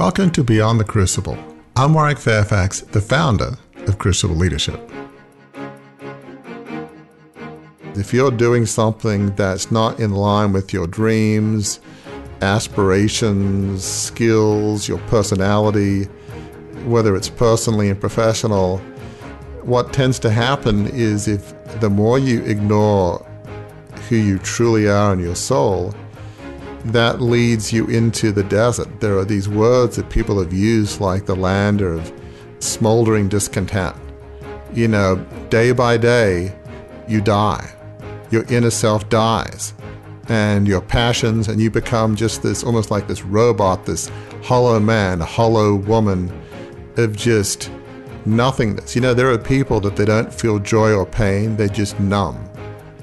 [0.00, 1.36] Welcome to Beyond the Crucible.
[1.76, 4.80] I'm Warwick Fairfax, the founder of Crucible Leadership.
[7.96, 11.80] If you're doing something that's not in line with your dreams,
[12.40, 16.04] aspirations, skills, your personality,
[16.86, 18.78] whether it's personally and professional,
[19.64, 23.18] what tends to happen is if the more you ignore
[24.08, 25.94] who you truly are in your soul,
[26.86, 29.00] that leads you into the desert.
[29.00, 32.12] There are these words that people have used, like the land of
[32.58, 33.96] smoldering discontent.
[34.72, 35.16] You know,
[35.48, 36.54] day by day,
[37.08, 37.72] you die.
[38.30, 39.74] Your inner self dies,
[40.28, 44.10] and your passions, and you become just this almost like this robot, this
[44.42, 46.30] hollow man, hollow woman
[46.96, 47.70] of just
[48.26, 48.94] nothingness.
[48.94, 52.48] You know, there are people that they don't feel joy or pain, they're just numb.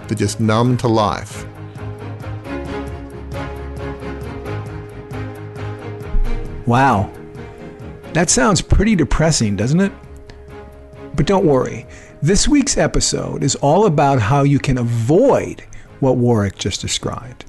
[0.08, 1.46] They're just numb to life.
[6.68, 7.10] Wow.
[8.12, 9.92] That sounds pretty depressing, doesn't it?
[11.16, 11.88] But don't worry.
[12.22, 15.64] This week's episode is all about how you can avoid
[16.02, 17.46] what Warwick just described.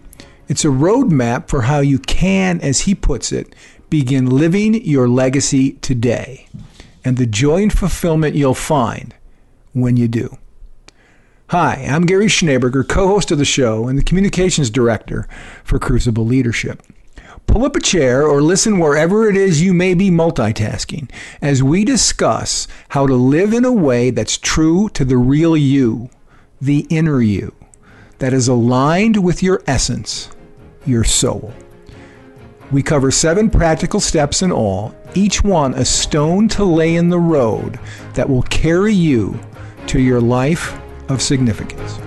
[0.47, 3.55] It's a roadmap for how you can, as he puts it,
[3.91, 6.47] begin living your legacy today
[7.05, 9.15] and the joy and fulfillment you'll find
[9.73, 10.39] when you do.
[11.49, 15.27] Hi, I'm Gary Schneeberger, co host of the show and the communications director
[15.65, 16.83] for Crucible Leadership.
[17.49, 21.11] Pull up a chair or listen wherever it is you may be multitasking
[21.41, 26.11] as we discuss how to live in a way that's true to the real you,
[26.61, 27.55] the inner you,
[28.19, 30.29] that is aligned with your essence,
[30.85, 31.53] your soul.
[32.71, 37.19] We cover seven practical steps in all, each one a stone to lay in the
[37.19, 37.81] road
[38.13, 39.41] that will carry you
[39.87, 41.99] to your life of significance.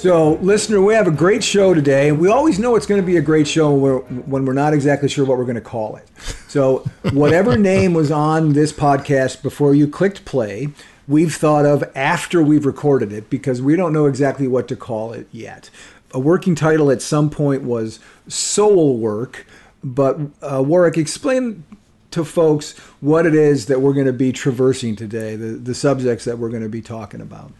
[0.00, 2.10] So, listener, we have a great show today.
[2.10, 5.26] We always know it's going to be a great show when we're, not exactly sure
[5.26, 6.08] what we're going to call it.
[6.48, 10.68] So, whatever name was on this podcast before you clicked play,
[11.06, 15.12] we've thought of after we've recorded it because we don't know exactly what to call
[15.12, 15.68] it yet.
[16.12, 19.46] A working title at some point was Soul Work,
[19.84, 21.62] but uh, Warwick, explain
[22.10, 26.24] to folks what it is that we're going to be traversing today, the, the subjects
[26.24, 27.52] that we're going to be talking about.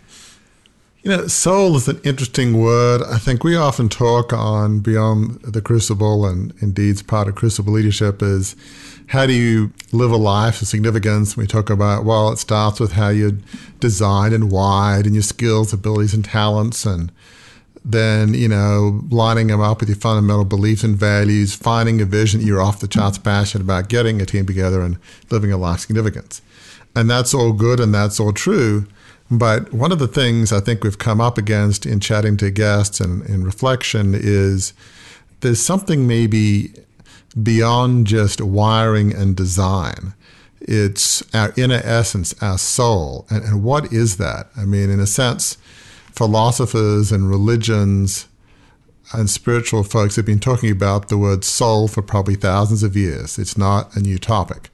[1.02, 3.00] You know, soul is an interesting word.
[3.02, 8.22] I think we often talk on Beyond the Crucible, and indeed, part of Crucible leadership
[8.22, 8.54] is
[9.06, 11.38] how do you live a life of significance?
[11.38, 13.38] We talk about, well, it starts with how you're
[13.78, 17.10] designed and wired and your skills, abilities, and talents, and
[17.82, 22.40] then, you know, lining them up with your fundamental beliefs and values, finding a vision
[22.40, 24.98] that you're off the charts passionate about, getting a team together and
[25.30, 26.42] living a life of significance.
[26.94, 28.86] And that's all good and that's all true.
[29.30, 33.00] But one of the things I think we've come up against in chatting to guests
[33.00, 34.72] and in reflection is
[35.40, 36.72] there's something maybe
[37.40, 40.14] beyond just wiring and design.
[40.60, 43.26] It's our inner essence, our soul.
[43.30, 44.48] And, and what is that?
[44.56, 45.56] I mean, in a sense,
[46.12, 48.26] philosophers and religions
[49.12, 53.38] and spiritual folks have been talking about the word soul for probably thousands of years.
[53.38, 54.70] It's not a new topic.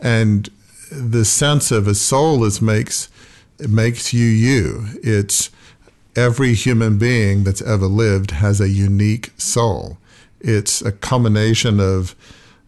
[0.00, 0.48] And
[0.90, 3.08] the sense of a soul is makes
[3.58, 4.86] it makes you you.
[5.02, 5.50] It's
[6.16, 9.98] every human being that's ever lived has a unique soul.
[10.40, 12.14] It's a combination of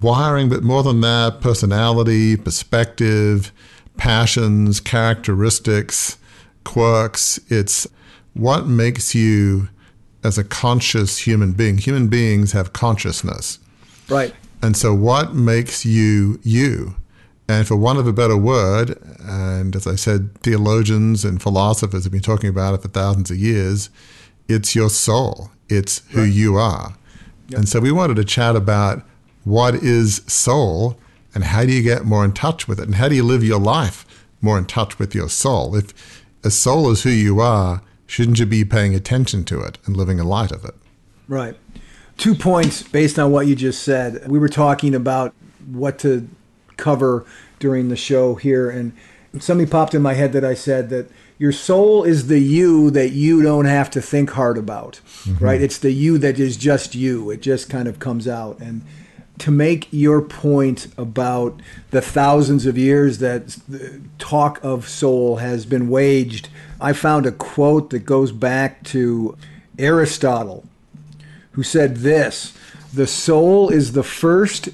[0.01, 3.53] wiring, but more than that, personality, perspective,
[3.97, 6.19] passions, characteristics,
[6.65, 7.41] quirks.
[7.49, 7.87] It's
[8.35, 9.69] what makes you
[10.23, 11.79] as a conscious human being.
[11.79, 13.59] Human beings have consciousness.
[14.09, 14.35] Right.
[14.63, 16.97] And so, what makes you you?
[17.47, 22.13] And for want of a better word, and as I said, theologians and philosophers have
[22.13, 23.91] been talking about it for thousands of years,
[24.49, 25.51] it's your soul.
[25.69, 26.33] It's who right.
[26.33, 26.97] you are.
[27.49, 27.59] Yep.
[27.59, 29.03] And so we wanted to chat about
[29.45, 30.99] what is soul
[31.35, 33.45] and how do you get more in touch with it and how do you live
[33.45, 34.07] your life
[34.41, 35.75] more in touch with your soul.
[35.77, 39.97] If a soul is who you are, shouldn't you be paying attention to it and
[39.97, 40.75] living in light of it?
[41.29, 41.57] Right.
[42.17, 44.29] Two points based on what you just said.
[44.29, 45.35] We were talking about
[45.67, 46.29] what to
[46.77, 47.25] cover
[47.59, 48.93] during the show here, and
[49.41, 53.11] something popped in my head that I said that your soul is the you that
[53.11, 55.45] you don't have to think hard about, mm-hmm.
[55.45, 55.61] right?
[55.61, 57.31] It's the you that is just you.
[57.31, 58.61] It just kind of comes out.
[58.61, 58.83] And
[59.39, 61.61] to make your point about
[61.91, 63.59] the thousands of years that
[64.19, 66.49] talk of soul has been waged,
[66.81, 69.37] I found a quote that goes back to
[69.77, 70.65] Aristotle,
[71.53, 72.57] who said this
[72.93, 74.69] The soul is the first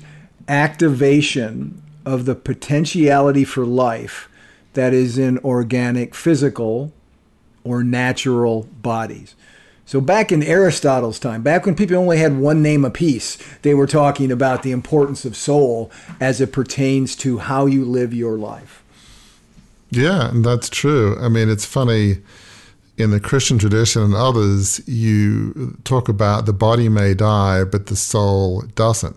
[0.46, 4.28] activation of the potentiality for life
[4.74, 6.92] that is in organic, physical,
[7.64, 9.34] or natural bodies.
[9.84, 13.88] So back in Aristotle's time, back when people only had one name apiece, they were
[13.88, 18.84] talking about the importance of soul as it pertains to how you live your life.
[19.90, 21.18] Yeah, and that's true.
[21.20, 22.18] I mean, it's funny
[23.00, 27.96] in the Christian tradition and others, you talk about the body may die, but the
[27.96, 29.16] soul doesn't.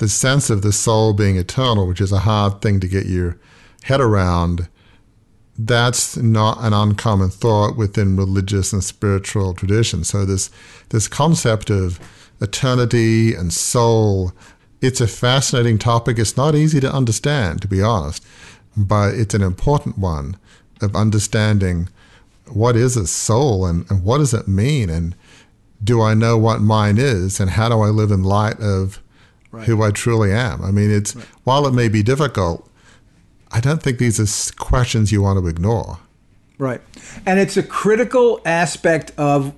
[0.00, 3.36] The sense of the soul being eternal, which is a hard thing to get your
[3.82, 4.66] head around,
[5.58, 10.08] that's not an uncommon thought within religious and spiritual traditions.
[10.08, 10.48] So this
[10.88, 12.00] this concept of
[12.40, 14.32] eternity and soul,
[14.80, 16.18] it's a fascinating topic.
[16.18, 18.24] It's not easy to understand, to be honest,
[18.74, 20.38] but it's an important one
[20.80, 21.90] of understanding
[22.46, 25.14] what is a soul and, and what does it mean and
[25.84, 28.98] do I know what mine is and how do I live in light of
[29.50, 29.66] right.
[29.66, 30.62] who I truly am?
[30.62, 31.24] I mean, it's right.
[31.44, 32.68] while it may be difficult,
[33.50, 35.98] I don't think these are questions you want to ignore.
[36.58, 36.80] Right.
[37.24, 39.54] And it's a critical aspect of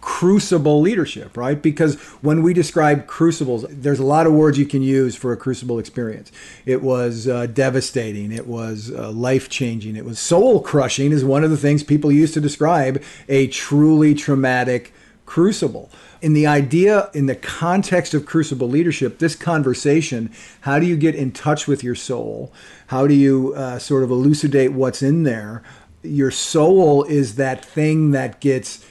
[0.00, 1.60] crucible leadership, right?
[1.60, 5.36] Because when we describe crucibles, there's a lot of words you can use for a
[5.36, 6.32] crucible experience.
[6.64, 11.44] It was uh, devastating, it was uh, life changing, it was soul crushing, is one
[11.44, 14.92] of the things people use to describe a truly traumatic
[15.26, 15.90] crucible.
[16.22, 20.30] In the idea, in the context of crucible leadership, this conversation
[20.62, 22.52] how do you get in touch with your soul?
[22.88, 25.62] How do you uh, sort of elucidate what's in there?
[26.02, 28.84] Your soul is that thing that gets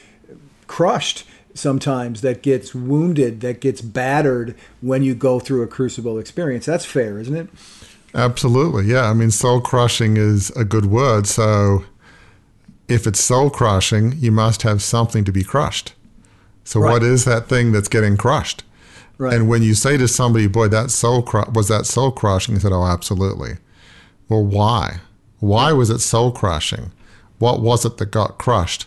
[0.67, 6.65] crushed sometimes, that gets wounded, that gets battered when you go through a crucible experience.
[6.65, 7.49] That's fair, isn't it?
[8.15, 8.85] Absolutely.
[8.85, 9.09] Yeah.
[9.09, 11.27] I mean, soul crushing is a good word.
[11.27, 11.83] So
[12.87, 15.93] if it's soul crushing, you must have something to be crushed.
[16.63, 16.91] So right.
[16.91, 18.63] what is that thing that's getting crushed?
[19.17, 19.33] Right.
[19.33, 22.61] And when you say to somebody, "Boy, that soul cru- was that soul crushing," he
[22.61, 23.57] said, "Oh, absolutely."
[24.29, 24.99] Well, why?
[25.39, 26.91] Why was it soul crushing?
[27.39, 28.85] What was it that got crushed?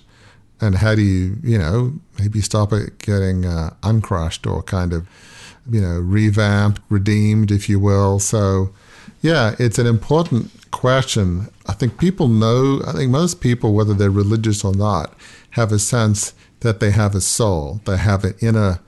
[0.61, 5.09] And how do you, you know, maybe stop it getting uh, uncrushed or kind of,
[5.69, 8.21] you know, revamped, redeemed, if you will?
[8.21, 8.73] So,
[9.23, 11.49] yeah, it's an important question.
[11.67, 15.15] I think people know, I think most people, whether they're religious or not,
[15.51, 16.33] have a sense
[16.63, 18.81] that they have a soul, they have an inner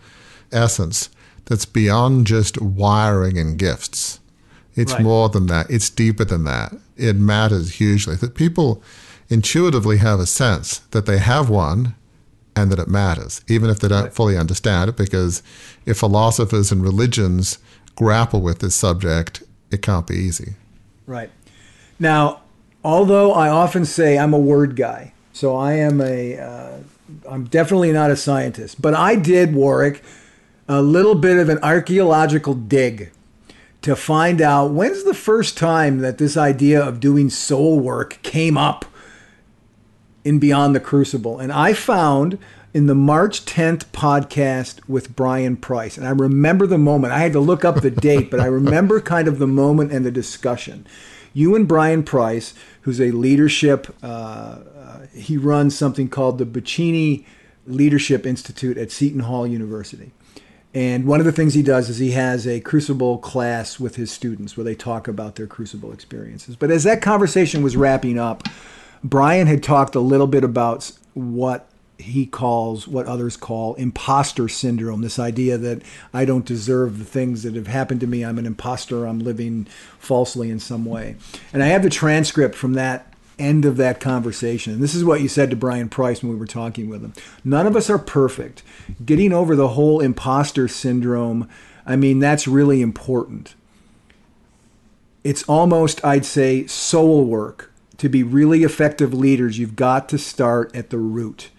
[0.51, 1.11] essence
[1.47, 4.21] that's beyond just wiring and gifts.
[4.75, 5.03] It's right.
[5.03, 5.71] more than that.
[5.71, 6.73] It's deeper than that.
[6.97, 8.17] It matters hugely.
[8.17, 8.83] That people
[9.29, 11.95] intuitively have a sense that they have one
[12.57, 14.13] and that it matters, even if they don't right.
[14.13, 15.43] fully understand it, because
[15.87, 17.59] if philosophers and religions
[17.97, 20.55] grapple with this subject, it can't be easy.
[21.07, 21.31] Right.
[21.99, 22.43] Now,
[22.85, 26.85] although I often say I'm a word guy, so I am a, am
[27.27, 30.03] uh, definitely not a scientist, but I did, Warwick,
[30.69, 33.11] a little bit of an archaeological dig
[33.83, 38.57] to find out when's the first time that this idea of doing soul work came
[38.57, 38.87] up
[40.25, 41.39] in Beyond the Crucible.
[41.39, 42.39] And I found
[42.73, 45.97] in the March 10th podcast with Brian Price.
[45.97, 47.13] And I remember the moment.
[47.13, 50.05] I had to look up the date, but I remember kind of the moment and
[50.05, 50.87] the discussion.
[51.33, 54.59] You and Brian Price, who's a leadership, uh,
[55.15, 57.25] he runs something called the Buccino
[57.67, 60.13] Leadership Institute at Seton Hall University.
[60.75, 64.11] And one of the things he does is he has a crucible class with his
[64.11, 66.57] students where they talk about their crucible experiences.
[66.57, 68.49] But as that conversation was wrapping up,
[69.05, 75.01] Brian had talked a little bit about what he calls what others call imposter syndrome
[75.03, 75.81] this idea that
[76.13, 78.25] I don't deserve the things that have happened to me.
[78.25, 79.07] I'm an imposter.
[79.07, 79.69] I'm living
[80.01, 81.15] falsely in some way.
[81.53, 84.75] And I have the transcript from that end of that conversation.
[84.75, 87.13] And this is what you said to Brian Price when we were talking with him.
[87.45, 88.63] None of us are perfect.
[89.05, 91.49] Getting over the whole imposter syndrome,
[91.87, 93.55] I mean, that's really important.
[95.23, 97.71] It's almost, I'd say, soul work.
[97.99, 101.51] To be really effective leaders, you've got to start at the root.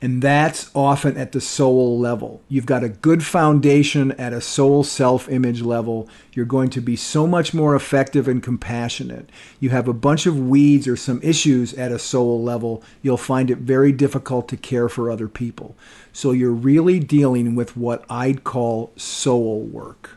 [0.00, 2.40] And that's often at the soul level.
[2.48, 6.08] You've got a good foundation at a soul self image level.
[6.32, 9.28] You're going to be so much more effective and compassionate.
[9.58, 12.82] You have a bunch of weeds or some issues at a soul level.
[13.02, 15.76] You'll find it very difficult to care for other people.
[16.12, 20.16] So you're really dealing with what I'd call soul work.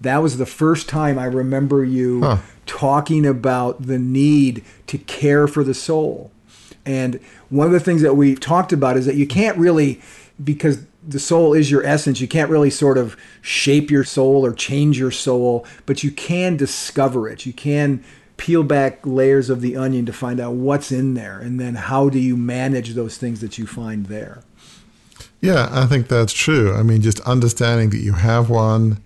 [0.00, 2.38] That was the first time I remember you huh.
[2.64, 6.30] talking about the need to care for the soul.
[6.86, 10.00] And one of the things that we talked about is that you can't really,
[10.42, 14.52] because the soul is your essence, you can't really sort of shape your soul or
[14.52, 17.46] change your soul, but you can discover it.
[17.46, 18.04] You can
[18.36, 21.38] peel back layers of the onion to find out what's in there.
[21.38, 24.42] And then how do you manage those things that you find there?
[25.42, 26.74] Yeah, I think that's true.
[26.74, 29.02] I mean, just understanding that you have one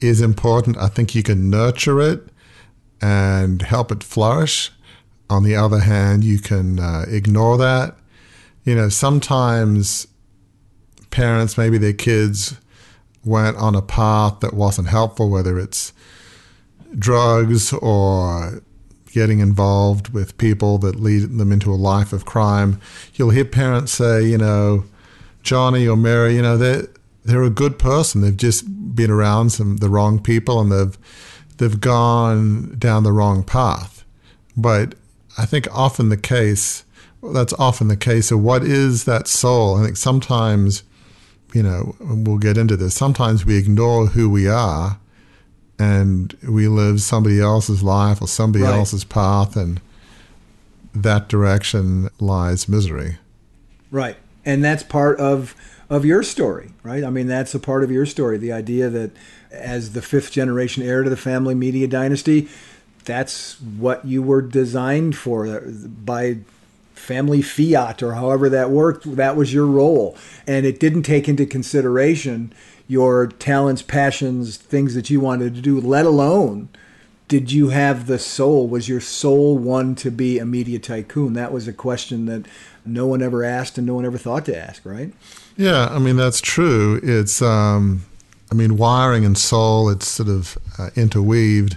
[0.00, 0.76] is important.
[0.76, 2.28] I think you can nurture it
[3.00, 4.72] and help it flourish.
[5.30, 7.96] On the other hand, you can uh, ignore that.
[8.64, 10.06] you know, sometimes
[11.10, 12.56] parents, maybe their kids
[13.24, 15.92] went on a path that wasn't helpful, whether it's
[16.98, 18.62] drugs or
[19.12, 22.78] getting involved with people that lead them into a life of crime.
[23.14, 24.84] You'll hear parents say, you know,
[25.42, 26.86] Johnny or Mary, you know, they're
[27.24, 28.20] they're a good person.
[28.20, 30.98] They've just been around some the wrong people and they've
[31.56, 34.04] they've gone down the wrong path.
[34.56, 34.94] But
[35.38, 36.84] I think often the case
[37.22, 38.26] that's often the case.
[38.26, 39.76] So what is that soul?
[39.76, 40.82] I think sometimes,
[41.52, 42.94] you know, we'll get into this.
[42.94, 44.98] Sometimes we ignore who we are
[45.78, 48.74] and we live somebody else's life or somebody right.
[48.74, 49.80] else's path, and
[50.92, 53.18] that direction lies misery.
[53.90, 55.54] Right, and that's part of
[55.88, 57.04] of your story, right?
[57.04, 58.38] I mean, that's a part of your story.
[58.38, 59.12] The idea that
[59.50, 62.48] as the fifth generation heir to the family media dynasty,
[63.08, 66.38] that's what you were designed for by
[66.94, 69.16] family fiat or however that worked.
[69.16, 72.52] That was your role, and it didn't take into consideration
[72.86, 76.68] your talents, passions, things that you wanted to do, let alone
[77.28, 78.66] did you have the soul?
[78.66, 81.34] Was your soul one to be a media tycoon?
[81.34, 82.46] That was a question that
[82.86, 85.12] no one ever asked and no one ever thought to ask, right?
[85.56, 86.98] Yeah, I mean, that's true.
[87.02, 88.06] It's, um,
[88.50, 91.76] I mean, wiring and soul, it's sort of uh, interweaved.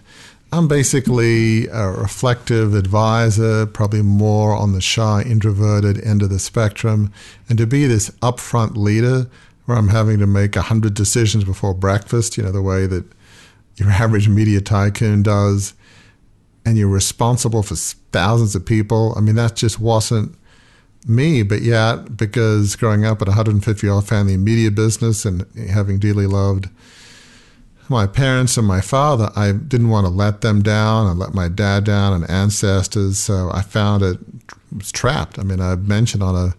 [0.53, 7.13] I'm basically a reflective advisor, probably more on the shy, introverted end of the spectrum.
[7.47, 9.27] And to be this upfront leader
[9.65, 13.05] where I'm having to make a hundred decisions before breakfast, you know, the way that
[13.77, 15.73] your average media tycoon does,
[16.65, 19.13] and you're responsible for thousands of people.
[19.15, 20.35] I mean, that just wasn't
[21.07, 25.45] me, but yet, because growing up at a 150 year old family media business and
[25.69, 26.67] having dearly loved
[27.91, 31.47] my parents and my father, I didn't want to let them down I let my
[31.47, 33.19] dad down and ancestors.
[33.19, 34.17] So I found it
[34.75, 35.37] was trapped.
[35.37, 36.55] I mean, I mentioned on a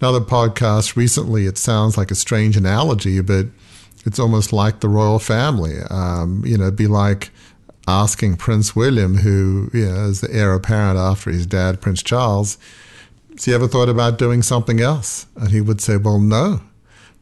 [0.00, 1.46] another podcast recently.
[1.46, 3.46] It sounds like a strange analogy, but
[4.06, 5.78] it's almost like the royal family.
[5.90, 7.30] Um, you know, it'd be like
[7.88, 12.56] asking Prince William, who you know, is the heir apparent after his dad, Prince Charles,
[13.32, 15.26] has he ever thought about doing something else?
[15.36, 16.60] And he would say, well, no.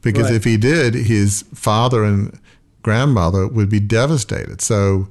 [0.01, 0.35] Because right.
[0.35, 2.39] if he did, his father and
[2.81, 4.61] grandmother would be devastated.
[4.61, 5.07] So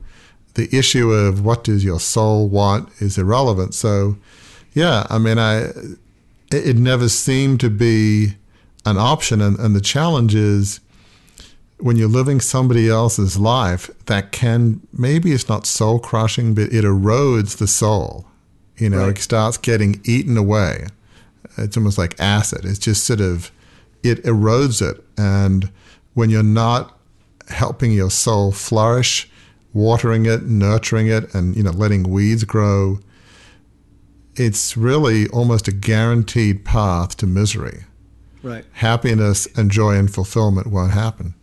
[0.55, 3.75] the issue of what does your soul want is irrelevant.
[3.75, 4.17] So,
[4.73, 5.71] yeah, I mean, I
[6.51, 8.35] it, never seemed to be
[8.85, 9.41] an option.
[9.41, 10.81] And, and the challenge is
[11.79, 16.85] when you're living somebody else's life, that can maybe it's not soul crushing, but it
[16.85, 18.27] erodes the soul.
[18.77, 19.17] You know, right.
[19.17, 20.87] it starts getting eaten away.
[21.57, 22.65] It's almost like acid.
[22.65, 23.51] It's just sort of
[24.03, 25.05] it erodes it.
[25.17, 25.71] And
[26.15, 26.98] when you're not
[27.49, 29.31] helping your soul flourish,
[29.73, 32.99] watering it, nurturing it, and you know, letting weeds grow,
[34.37, 37.85] it's really almost a guaranteed path to misery.
[38.43, 38.65] Right.
[38.73, 41.35] Happiness and joy and fulfillment won't happen.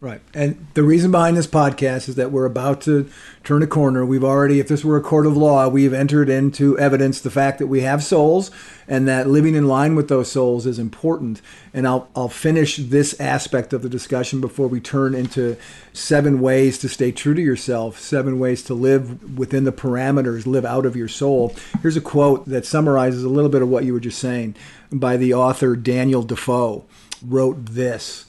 [0.00, 0.20] Right.
[0.32, 3.10] And the reason behind this podcast is that we're about to
[3.42, 4.06] turn a corner.
[4.06, 7.58] We've already, if this were a court of law, we've entered into evidence the fact
[7.58, 8.52] that we have souls
[8.86, 11.42] and that living in line with those souls is important.
[11.74, 15.56] And I'll, I'll finish this aspect of the discussion before we turn into
[15.92, 20.64] seven ways to stay true to yourself, seven ways to live within the parameters, live
[20.64, 21.56] out of your soul.
[21.82, 24.54] Here's a quote that summarizes a little bit of what you were just saying
[24.92, 26.84] by the author Daniel Defoe.
[27.20, 28.26] Wrote this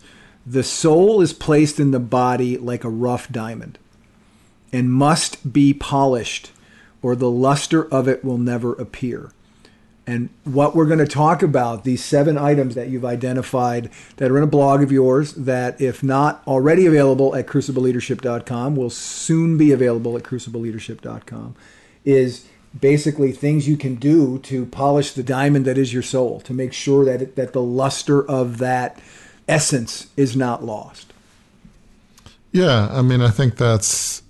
[0.49, 3.77] the soul is placed in the body like a rough diamond
[4.73, 6.51] and must be polished,
[7.03, 9.31] or the luster of it will never appear.
[10.07, 14.37] And what we're going to talk about, these seven items that you've identified that are
[14.37, 19.71] in a blog of yours, that if not already available at crucibleleadership.com, will soon be
[19.71, 21.55] available at crucibleleadership.com,
[22.05, 22.47] is
[22.79, 26.73] basically things you can do to polish the diamond that is your soul, to make
[26.73, 28.99] sure that, it, that the luster of that
[29.49, 31.11] essence is not lost.
[32.51, 34.23] Yeah, I mean, I think that's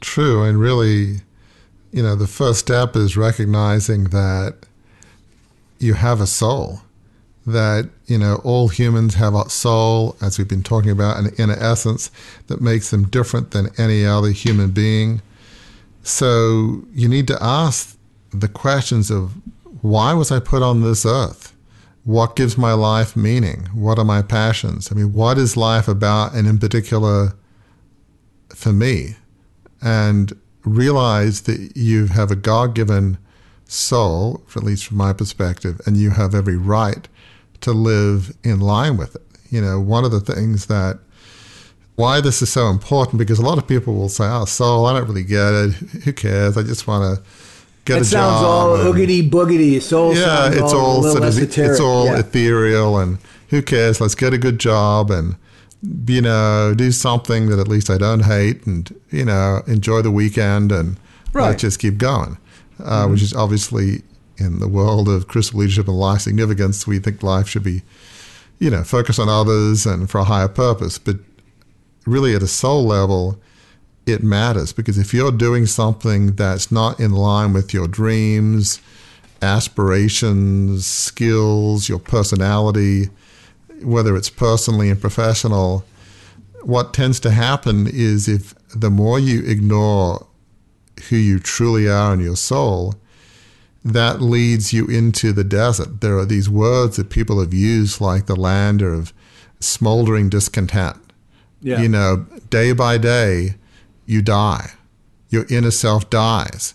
[0.00, 0.42] true.
[0.42, 1.20] And really,
[1.92, 4.56] you know, the first step is recognizing that
[5.78, 6.82] you have a soul,
[7.46, 11.56] that, you know, all humans have a soul, as we've been talking about, an inner
[11.58, 12.10] essence
[12.48, 15.22] that makes them different than any other human being.
[16.02, 17.96] So you need to ask
[18.30, 19.32] the questions of
[19.82, 21.54] why was I put on this earth?
[22.08, 23.68] What gives my life meaning?
[23.74, 24.90] What are my passions?
[24.90, 26.32] I mean, what is life about?
[26.32, 27.34] And in particular,
[28.48, 29.16] for me,
[29.82, 30.32] and
[30.64, 33.18] realize that you have a God given
[33.66, 37.06] soul, at least from my perspective, and you have every right
[37.60, 39.26] to live in line with it.
[39.50, 41.00] You know, one of the things that
[41.96, 44.94] why this is so important because a lot of people will say, "Oh, soul, I
[44.94, 45.72] don't really get it.
[46.04, 46.56] Who cares?
[46.56, 47.22] I just want to
[47.88, 49.80] get It sounds all oogity boogity.
[49.80, 52.18] Soul yeah, it's all, all sort of it's all yeah.
[52.18, 53.18] ethereal and
[53.48, 54.00] who cares?
[54.00, 55.36] Let's get a good job and
[56.06, 60.10] you know do something that at least I don't hate and you know enjoy the
[60.10, 60.98] weekend and
[61.32, 61.48] Right.
[61.48, 62.38] let's just keep going.
[62.82, 64.02] Uh, Which is obviously
[64.38, 67.82] in the world of Crucible leadership and life significance, we think life should be
[68.58, 71.16] you know focus on others and for a higher purpose, but
[72.06, 73.40] really at a soul level.
[74.08, 78.80] It matters because if you're doing something that's not in line with your dreams,
[79.42, 83.10] aspirations, skills, your personality,
[83.82, 85.84] whether it's personally and professional,
[86.62, 90.26] what tends to happen is if the more you ignore
[91.08, 92.94] who you truly are in your soul,
[93.84, 96.00] that leads you into the desert.
[96.00, 99.12] There are these words that people have used, like the land of
[99.60, 100.96] smoldering discontent.
[101.60, 101.80] Yeah.
[101.80, 103.56] You know, day by day,
[104.08, 104.70] you die.
[105.28, 106.74] Your inner self dies.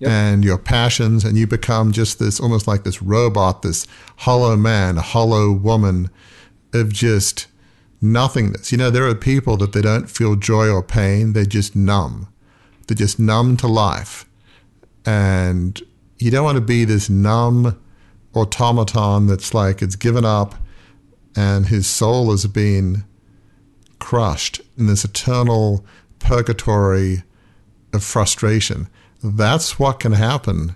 [0.00, 0.10] Yep.
[0.10, 3.86] And your passions, and you become just this almost like this robot, this
[4.18, 6.10] hollow man, a hollow woman
[6.72, 7.46] of just
[8.02, 8.70] nothingness.
[8.72, 12.28] You know, there are people that they don't feel joy or pain, they're just numb.
[12.86, 14.26] They're just numb to life.
[15.06, 15.80] And
[16.18, 17.80] you don't want to be this numb
[18.34, 20.56] automaton that's like it's given up
[21.36, 23.04] and his soul has been
[24.00, 25.84] crushed in this eternal
[26.24, 27.22] purgatory
[27.92, 28.88] of frustration.
[29.22, 30.74] That's what can happen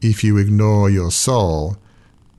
[0.00, 1.76] if you ignore your soul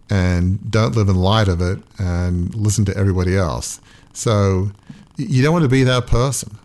[0.09, 3.79] and don't live in light of it and listen to everybody else.
[4.13, 4.71] So
[5.17, 6.57] you don't want to be that person.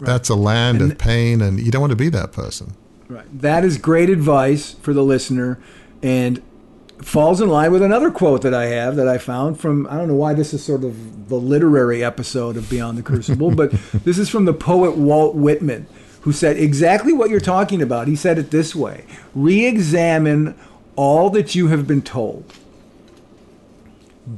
[0.00, 2.74] That's a land And of pain, and you don't want to be that person.
[3.08, 3.26] Right.
[3.40, 5.60] That is great advice for the listener
[6.02, 6.42] and
[7.02, 10.08] falls in line with another quote that I have that I found from I don't
[10.08, 13.70] know why this is sort of the literary episode of Beyond the Crucible, but
[14.04, 15.86] this is from the poet Walt Whitman
[16.22, 18.08] who said exactly what you're talking about.
[18.08, 19.04] He said it this way:
[19.34, 20.54] "Re-examine
[20.96, 22.44] all that you have been told.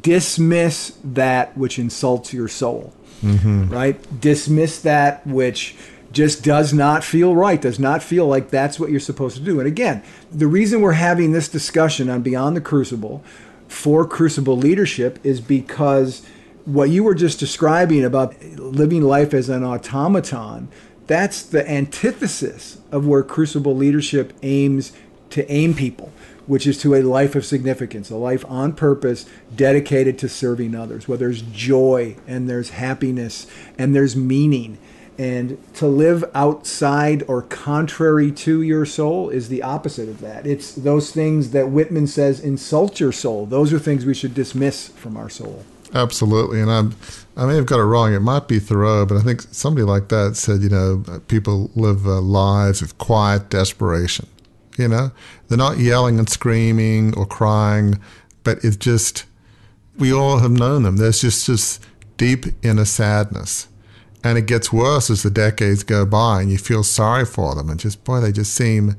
[0.01, 2.93] Dismiss that which insults your soul."
[3.23, 3.71] Mm-hmm.
[3.71, 4.21] right?
[4.21, 5.77] Dismiss that which
[6.15, 9.59] just does not feel right, does not feel like that's what you're supposed to do.
[9.59, 13.23] And again, the reason we're having this discussion on Beyond the Crucible
[13.69, 16.25] for Crucible leadership is because
[16.65, 20.69] what you were just describing about living life as an automaton,
[21.07, 24.93] that's the antithesis of where Crucible leadership aims
[25.31, 26.13] to aim people
[26.47, 31.09] which is to a life of significance, a life on purpose dedicated to serving others,
[31.09, 33.47] where there's joy and there's happiness
[33.79, 34.79] and there's meaning.
[35.17, 40.47] And to live outside or contrary to your soul is the opposite of that.
[40.47, 43.47] It's those things that Whitman says insult your soul.
[43.47, 45.65] Those are things we should dismiss from our soul.
[45.95, 46.97] Absolutely, and I'm
[47.37, 48.13] I may have got it wrong.
[48.13, 52.07] It might be Thoreau, but I think somebody like that said, you know, people live
[52.07, 54.27] uh, lives of quiet desperation.
[54.77, 55.13] You know,
[55.47, 58.01] they're not yelling and screaming or crying,
[58.43, 59.25] but it's just
[59.97, 60.97] we all have known them.
[60.97, 61.79] There's just this
[62.17, 63.69] deep inner sadness,
[64.25, 67.71] and it gets worse as the decades go by, and you feel sorry for them,
[67.71, 68.97] and just boy, they just seem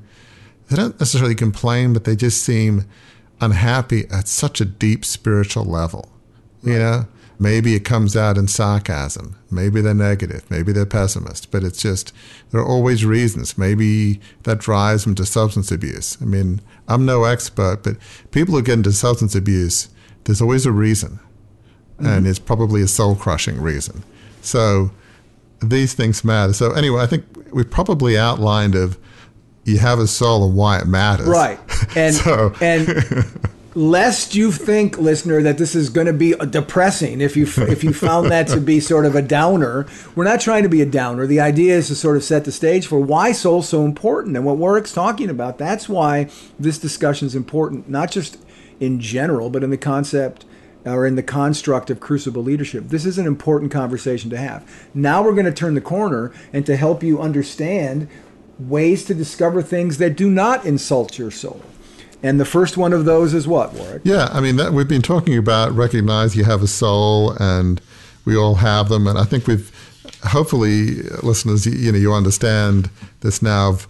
[0.69, 2.85] they don't necessarily complain, but they just seem
[3.41, 6.09] unhappy at such a deep spiritual level.
[6.63, 7.07] You know,
[7.37, 9.35] maybe it comes out in sarcasm.
[9.51, 10.49] Maybe they're negative.
[10.49, 11.51] Maybe they're pessimist.
[11.51, 12.11] But it's just,
[12.49, 13.57] there are always reasons.
[13.57, 16.17] Maybe that drives them to substance abuse.
[16.21, 17.97] I mean, I'm no expert, but
[18.31, 19.89] people who get into substance abuse,
[20.23, 21.19] there's always a reason.
[21.99, 22.27] And mm-hmm.
[22.27, 24.03] it's probably a soul crushing reason.
[24.41, 24.91] So
[25.61, 26.53] these things matter.
[26.53, 28.97] So anyway, I think we've probably outlined of
[29.63, 31.27] you have a soul and why it matters.
[31.27, 31.59] Right.
[31.95, 32.87] And So- and
[33.75, 37.91] lest you think listener that this is going to be depressing if you if you
[37.93, 41.27] found that to be sort of a downer we're not trying to be a downer
[41.27, 44.45] the idea is to sort of set the stage for why soul's so important and
[44.45, 48.37] what warwick's talking about that's why this discussion is important not just
[48.79, 50.45] in general but in the concept
[50.85, 55.23] or in the construct of crucible leadership this is an important conversation to have now
[55.23, 58.07] we're going to turn the corner and to help you understand
[58.57, 61.61] ways to discover things that do not insult your soul
[62.25, 64.01] and the first one of those is what, Warwick?
[64.03, 67.79] Yeah, I mean, that, we've been talking about recognize you have a soul, and
[68.25, 69.05] we all have them.
[69.05, 69.71] And I think we've,
[70.23, 73.69] hopefully, listeners, you, you know, you understand this now.
[73.69, 73.87] Of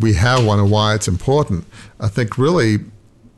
[0.00, 1.64] we have one and why it's important.
[2.00, 2.78] I think really,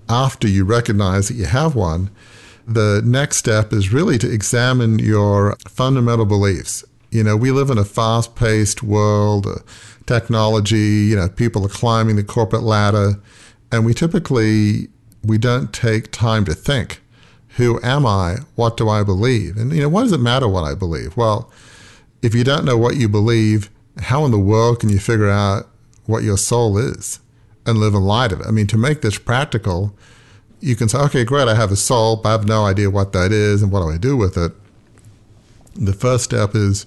[0.09, 2.09] after you recognize that you have one,
[2.69, 6.85] the next step is really to examine your fundamental beliefs.
[7.11, 9.57] You know, we live in a fast-paced world, uh,
[10.07, 11.07] technology.
[11.09, 13.21] You know, people are climbing the corporate ladder
[13.73, 14.89] and we typically
[15.25, 17.03] we don't take time to think
[17.57, 20.63] who am i what do i believe and you know why does it matter what
[20.63, 21.51] i believe well
[22.23, 25.69] if you don't know what you believe how in the world can you figure out
[26.07, 27.21] what your soul is
[27.69, 28.47] and live in light of it.
[28.47, 29.95] I mean, to make this practical,
[30.61, 33.13] you can say, okay, great, I have a soul, but I have no idea what
[33.13, 34.53] that is and what do I do with it.
[35.75, 36.87] The first step is,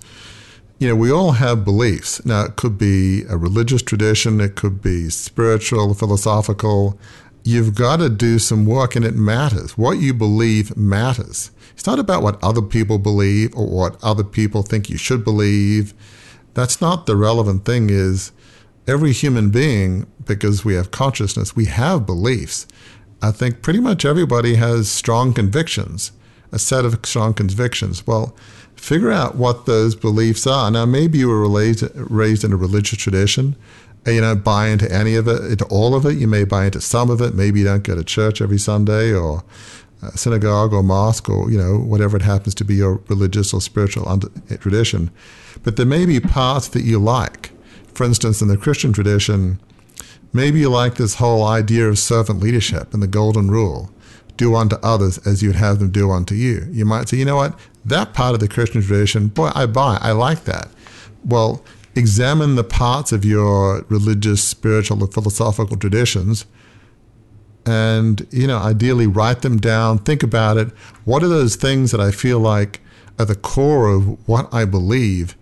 [0.80, 2.26] you know, we all have beliefs.
[2.26, 7.00] Now, it could be a religious tradition, it could be spiritual, philosophical.
[7.44, 9.78] You've got to do some work, and it matters.
[9.78, 11.52] What you believe matters.
[11.74, 15.94] It's not about what other people believe or what other people think you should believe.
[16.54, 18.32] That's not the relevant thing is
[18.88, 22.68] every human being, because we have consciousness, we have beliefs.
[23.22, 26.12] I think pretty much everybody has strong convictions,
[26.52, 28.06] a set of strong convictions.
[28.08, 28.36] Well,
[28.76, 30.72] figure out what those beliefs are.
[30.72, 33.56] Now, maybe you were raised, raised in a religious tradition.
[34.08, 36.18] You don't buy into any of it, into all of it.
[36.18, 37.36] You may buy into some of it.
[37.36, 39.44] Maybe you don't go to church every Sunday or
[40.02, 43.62] uh, synagogue or mosque or you know whatever it happens to be your religious or
[43.62, 44.10] spiritual
[44.50, 45.12] eh, tradition.
[45.62, 47.52] But there may be parts that you like.
[47.94, 49.60] For instance, in the Christian tradition,
[50.34, 53.92] maybe you like this whole idea of servant leadership and the golden rule
[54.38, 56.68] do unto others as you'd have them do unto you.
[56.72, 59.98] You might say, you know what, that part of the Christian tradition, boy, I buy,
[60.02, 60.70] I like that.
[61.24, 61.64] Well,
[61.96, 66.46] examine the parts of your religious, spiritual, or philosophical traditions
[67.66, 70.70] and, you know, ideally write them down, think about it.
[71.06, 72.80] What are those things that I feel like
[73.20, 75.38] are the core of what I believe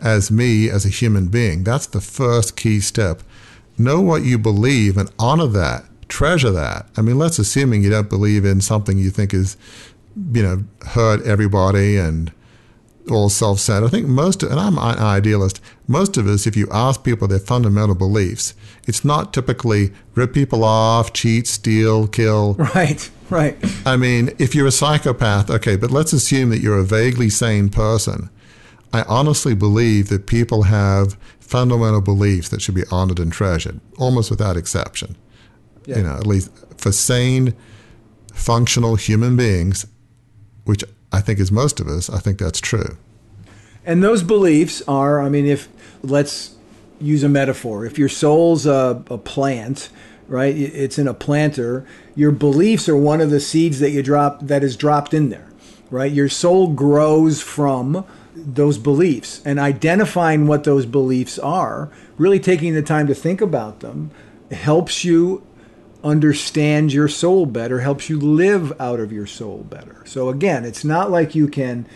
[0.00, 1.64] as me, as a human being?
[1.64, 3.22] That's the first key step.
[3.76, 6.86] Know what you believe and honor that treasure that.
[6.96, 9.56] I mean, let's assuming you don't believe in something you think is,
[10.32, 12.32] you know, hurt everybody and
[13.10, 13.86] all self-centered.
[13.86, 15.60] I think most, and I'm an idealist.
[15.86, 18.54] Most of us, if you ask people their fundamental beliefs,
[18.86, 22.54] it's not typically rip people off, cheat, steal, kill.
[22.74, 23.56] Right, right.
[23.86, 27.68] I mean, if you're a psychopath, okay, but let's assume that you're a vaguely sane
[27.68, 28.30] person.
[28.94, 34.30] I honestly believe that people have fundamental beliefs that should be honored and treasured, almost
[34.30, 35.16] without exception.
[35.84, 35.96] Yeah.
[35.96, 37.54] You know, at least for sane,
[38.32, 39.84] functional human beings,
[40.64, 42.96] which I think is most of us, I think that's true.
[43.84, 45.68] And those beliefs are, I mean, if
[46.04, 46.54] let's
[47.00, 49.88] use a metaphor, if your soul's a, a plant,
[50.28, 50.56] right?
[50.56, 51.84] It's in a planter.
[52.14, 55.48] Your beliefs are one of the seeds that you drop that is dropped in there,
[55.90, 56.12] right?
[56.12, 62.82] Your soul grows from those beliefs and identifying what those beliefs are, really taking the
[62.82, 64.10] time to think about them
[64.50, 65.46] helps you
[66.02, 70.02] understand your soul better, helps you live out of your soul better.
[70.04, 71.86] So again, it's not like you can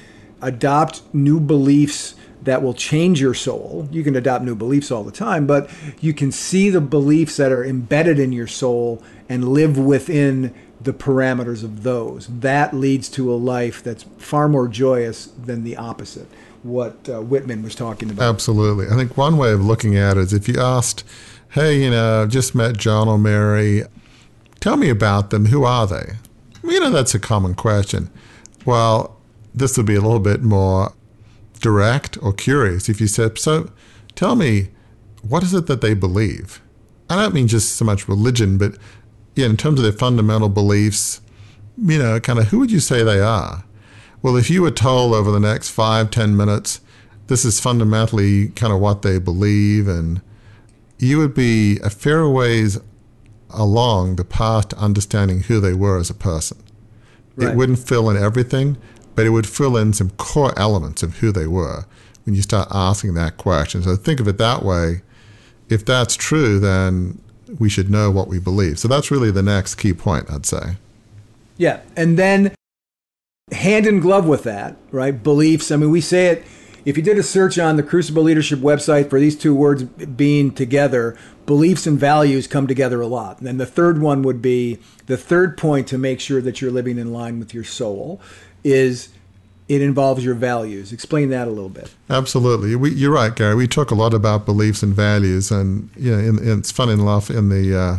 [0.40, 3.88] adopt new beliefs that will change your soul.
[3.90, 5.68] You can adopt new beliefs all the time, but
[6.00, 10.92] you can see the beliefs that are embedded in your soul and live within the
[10.92, 12.26] parameters of those.
[12.28, 16.28] That leads to a life that's far more joyous than the opposite,
[16.62, 18.28] what uh, Whitman was talking about.
[18.28, 18.86] Absolutely.
[18.86, 21.04] I think one way of looking at it is if you asked,
[21.50, 23.84] hey, you know, I've just met John or Mary,
[24.60, 25.46] Tell me about them.
[25.46, 26.14] Who are they?
[26.64, 28.10] You know, that's a common question.
[28.64, 29.16] Well,
[29.54, 30.92] this would be a little bit more
[31.60, 33.70] direct or curious if you said, So
[34.14, 34.68] tell me,
[35.22, 36.60] what is it that they believe?
[37.08, 38.76] I don't mean just so much religion, but
[39.38, 41.20] yeah, in terms of their fundamental beliefs,
[41.80, 43.62] you know, kind of who would you say they are?
[44.20, 46.80] Well, if you were told over the next five, ten minutes,
[47.28, 50.20] this is fundamentally kind of what they believe, and
[50.98, 52.78] you would be a fair ways
[53.50, 56.58] along the path to understanding who they were as a person.
[57.36, 57.50] Right.
[57.50, 58.76] It wouldn't fill in everything,
[59.14, 61.84] but it would fill in some core elements of who they were
[62.24, 63.84] when you start asking that question.
[63.84, 65.02] So think of it that way.
[65.68, 67.20] If that's true, then
[67.58, 68.78] we should know what we believe.
[68.78, 70.76] So that's really the next key point, I'd say.
[71.56, 71.80] Yeah.
[71.96, 72.54] And then
[73.52, 75.22] hand in glove with that, right?
[75.22, 75.70] Beliefs.
[75.70, 76.44] I mean, we say it
[76.84, 80.52] if you did a search on the Crucible Leadership website for these two words being
[80.52, 83.38] together, beliefs and values come together a lot.
[83.38, 86.70] And then the third one would be the third point to make sure that you're
[86.70, 88.20] living in line with your soul
[88.64, 89.10] is
[89.68, 90.92] it involves your values.
[90.92, 91.94] Explain that a little bit.
[92.08, 92.74] Absolutely.
[92.74, 93.54] We, you're right, Gary.
[93.54, 95.50] We talk a lot about beliefs and values.
[95.50, 97.98] And, you know, in, in, it's funny enough, in the uh,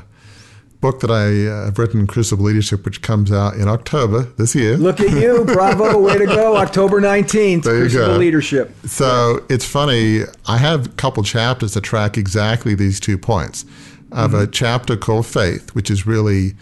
[0.81, 4.77] book that I uh, have written, Crucible Leadership, which comes out in October this year.
[4.77, 5.45] Look at you.
[5.45, 5.99] Bravo.
[5.99, 6.57] Way to go.
[6.57, 8.17] October 19th, there Crucible go.
[8.17, 8.73] Leadership.
[8.85, 9.55] So yeah.
[9.55, 10.21] it's funny.
[10.47, 13.63] I have a couple chapters that track exactly these two points.
[14.11, 14.41] I have mm-hmm.
[14.41, 16.55] a chapter called Faith, which is really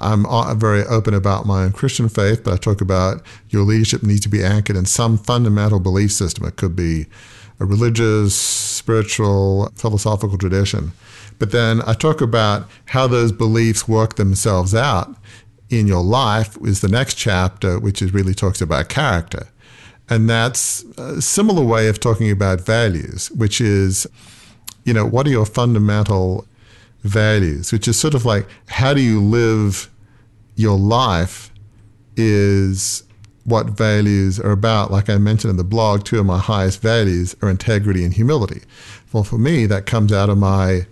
[0.00, 4.02] I'm uh, very open about my own Christian faith, but I talk about your leadership
[4.02, 6.46] needs to be anchored in some fundamental belief system.
[6.46, 7.06] It could be
[7.60, 10.92] a religious, spiritual, philosophical tradition.
[11.38, 15.16] But then I talk about how those beliefs work themselves out
[15.70, 19.48] in your life is the next chapter, which is really talks about character.
[20.08, 24.06] And that's a similar way of talking about values, which is,
[24.84, 26.46] you know, what are your fundamental
[27.02, 29.90] values, which is sort of like how do you live
[30.56, 31.50] your life
[32.16, 33.04] is
[33.44, 34.90] what values are about.
[34.90, 38.62] Like I mentioned in the blog, two of my highest values are integrity and humility.
[39.12, 40.86] Well, for me, that comes out of my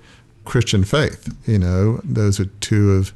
[0.45, 1.33] Christian faith.
[1.47, 3.13] You know, those are two of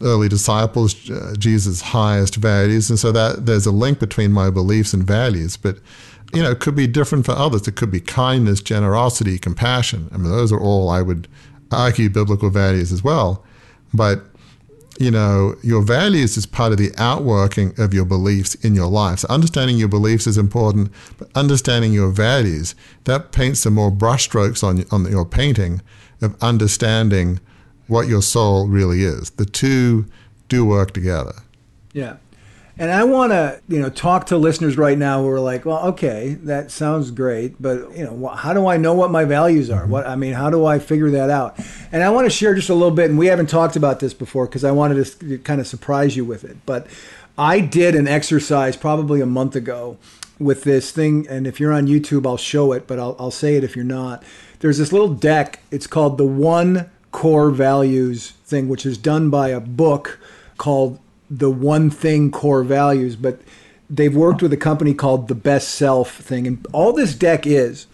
[0.00, 2.90] early disciples, uh, Jesus' highest values.
[2.90, 5.56] And so that there's a link between my beliefs and values.
[5.56, 5.78] But,
[6.32, 7.66] you know, it could be different for others.
[7.66, 10.08] It could be kindness, generosity, compassion.
[10.12, 11.26] I mean, those are all, I would
[11.72, 13.44] argue, biblical values as well.
[13.92, 14.24] But
[14.98, 19.20] you know, your values is part of the outworking of your beliefs in your life.
[19.20, 24.62] So understanding your beliefs is important, but understanding your values, that paints some more brushstrokes
[24.62, 25.80] on, on your painting
[26.20, 27.40] of understanding
[27.88, 29.30] what your soul really is.
[29.30, 30.06] The two
[30.48, 31.34] do work together.
[31.92, 32.16] Yeah.
[32.78, 35.86] And I want to, you know, talk to listeners right now who are like, well,
[35.88, 39.86] okay, that sounds great, but you know, how do I know what my values are?
[39.86, 41.58] What I mean, how do I figure that out?
[41.92, 44.14] And I want to share just a little bit, and we haven't talked about this
[44.14, 46.56] before because I wanted to kind of surprise you with it.
[46.64, 46.86] But
[47.36, 49.98] I did an exercise probably a month ago
[50.38, 53.56] with this thing, and if you're on YouTube, I'll show it, but I'll, I'll say
[53.56, 54.22] it if you're not.
[54.60, 55.60] There's this little deck.
[55.70, 60.18] It's called the One Core Values thing, which is done by a book
[60.56, 60.98] called
[61.38, 63.40] the one thing core values, but
[63.88, 67.86] they've worked with a company called the Best Self thing, and all this deck is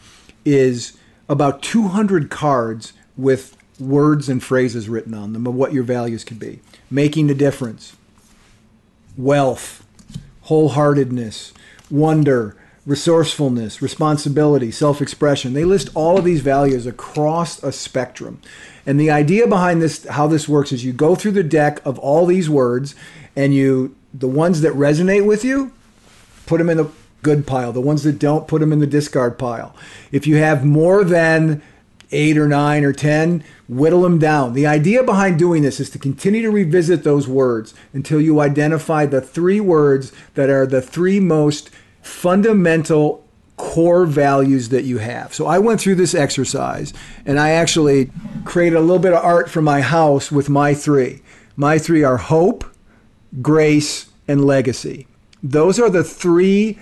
[0.44, 0.96] is
[1.28, 6.38] about 200 cards with words and phrases written on them of what your values could
[6.38, 6.60] be.
[6.90, 7.94] Making a difference,
[9.16, 9.86] wealth,
[10.46, 11.52] wholeheartedness,
[11.90, 15.52] wonder, resourcefulness, responsibility, self expression.
[15.52, 18.40] They list all of these values across a spectrum.
[18.86, 21.98] And the idea behind this, how this works, is you go through the deck of
[21.98, 22.94] all these words
[23.38, 25.72] and you the ones that resonate with you,
[26.46, 26.90] put them in the
[27.22, 27.72] good pile.
[27.72, 29.76] The ones that don't, put them in the discard pile.
[30.10, 31.62] If you have more than
[32.10, 34.54] eight or nine or ten, whittle them down.
[34.54, 39.06] The idea behind doing this is to continue to revisit those words until you identify
[39.06, 41.70] the three words that are the three most
[42.02, 43.24] fundamental
[43.56, 45.34] core values that you have.
[45.34, 46.94] So I went through this exercise
[47.26, 48.10] and I actually
[48.44, 51.20] created a little bit of art for my house with my three.
[51.56, 52.64] My three are hope,
[53.42, 55.06] grace, and legacy.
[55.42, 56.78] Those are the three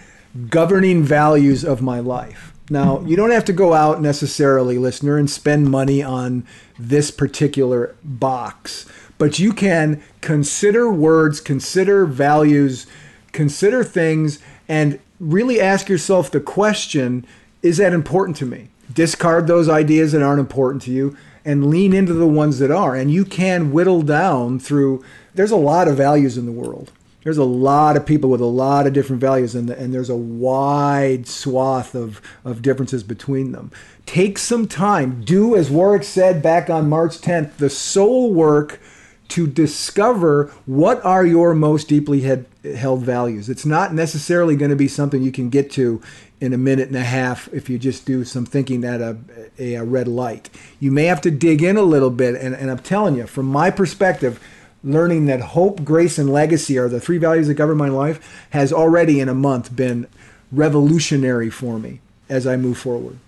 [0.51, 2.53] governing values of my life.
[2.69, 6.45] Now, you don't have to go out necessarily, listener, and spend money on
[6.79, 8.87] this particular box,
[9.19, 12.87] but you can consider words, consider values,
[13.31, 17.25] consider things, and really ask yourself the question
[17.63, 18.69] is that important to me?
[18.93, 22.95] Discard those ideas that aren't important to you and lean into the ones that are.
[22.95, 25.05] And you can whittle down through
[25.37, 26.91] there's a lot of values in the world.
[27.23, 30.17] There's a lot of people with a lot of different values, and, and there's a
[30.17, 33.73] wide swath of, of differences between them.
[34.07, 35.25] Take some time.
[35.25, 38.81] Do, as Warwick said back on March 10th, the soul work
[39.29, 43.49] to discover what are your most deeply head, held values.
[43.49, 46.01] It's not necessarily going to be something you can get to
[46.41, 49.17] in a minute and a half if you just do some thinking at a,
[49.59, 50.49] a, a red light.
[50.79, 53.47] You may have to dig in a little bit, and, and I'm telling you, from
[53.47, 54.41] my perspective,
[54.87, 58.73] learning that hope, grace, and legacy are the three values that govern my life has
[58.73, 60.07] already in a month been
[60.53, 63.19] revolutionary for me as I move forward.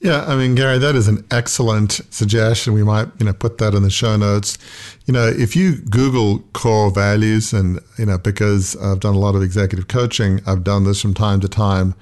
[0.00, 2.72] Yeah, I mean, Gary, that is an excellent suggestion.
[2.72, 4.56] We might, you know, put that in the show notes.
[5.06, 9.34] You know, if you Google core values, and you know, because I've done a lot
[9.34, 11.94] of executive coaching, I've done this from time to time.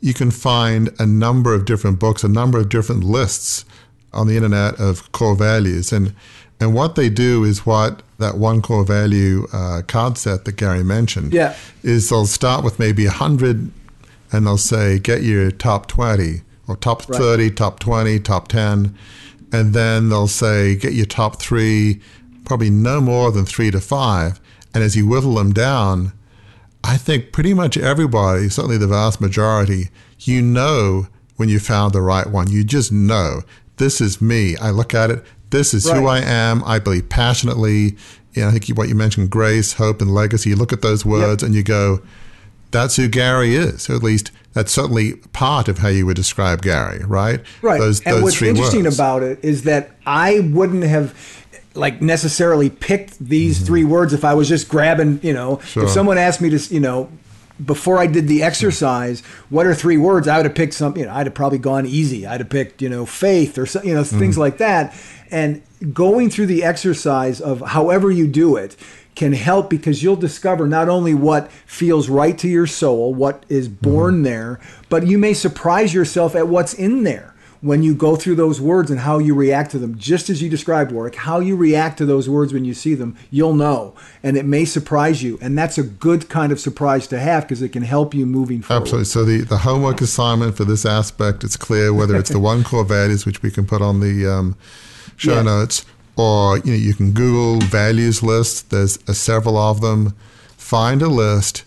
[0.00, 3.64] You can find a number of different books, a number of different lists
[4.12, 6.14] on the internet of core values, and
[6.62, 10.84] and what they do is what that one core value uh, card set that Gary
[10.84, 11.34] mentioned.
[11.34, 11.56] Yeah.
[11.82, 13.72] Is they'll start with maybe 100
[14.30, 17.18] and they'll say, get your top 20 or top right.
[17.18, 18.96] 30, top 20, top 10.
[19.52, 22.00] And then they'll say, get your top three,
[22.44, 24.40] probably no more than three to five.
[24.72, 26.12] And as you whittle them down,
[26.84, 29.88] I think pretty much everybody, certainly the vast majority,
[30.20, 32.48] you know when you found the right one.
[32.50, 33.42] You just know
[33.78, 34.56] this is me.
[34.58, 35.24] I look at it.
[35.52, 35.96] This is right.
[35.96, 36.64] who I am.
[36.64, 37.96] I believe passionately.
[38.34, 40.50] Know, I think what you mentioned, grace, hope, and legacy.
[40.50, 41.46] You look at those words yep.
[41.46, 42.02] and you go,
[42.70, 43.88] that's who Gary is.
[43.88, 47.40] Or at least that's certainly part of how you would describe Gary, right?
[47.60, 47.78] Right.
[47.78, 48.96] Those, and those what's interesting words.
[48.96, 51.14] about it is that I wouldn't have
[51.74, 53.66] like necessarily picked these mm-hmm.
[53.66, 55.84] three words if I was just grabbing, you know, sure.
[55.84, 57.10] if someone asked me to, you know,
[57.64, 60.26] before I did the exercise, what are three words?
[60.26, 62.26] I would have picked some, you know, I'd have probably gone easy.
[62.26, 64.18] I'd have picked, you know, faith or, you know, mm.
[64.18, 64.94] things like that.
[65.32, 68.76] And going through the exercise of however you do it
[69.14, 73.68] can help because you'll discover not only what feels right to your soul, what is
[73.68, 74.24] born mm.
[74.24, 78.60] there, but you may surprise yourself at what's in there when you go through those
[78.60, 81.96] words and how you react to them, just as you described, Warwick, how you react
[81.98, 83.94] to those words when you see them, you'll know.
[84.22, 85.38] And it may surprise you.
[85.40, 88.62] And that's a good kind of surprise to have because it can help you moving
[88.62, 88.82] forward.
[88.82, 89.04] Absolutely.
[89.04, 92.84] So the, the homework assignment for this aspect, it's clear whether it's the one core
[92.84, 94.56] values, which we can put on the um,
[95.22, 95.44] show Yes.
[95.44, 95.84] notes,
[96.16, 98.70] or you know you can Google values list.
[98.70, 100.14] There's uh, several of them.
[100.56, 101.64] Find a list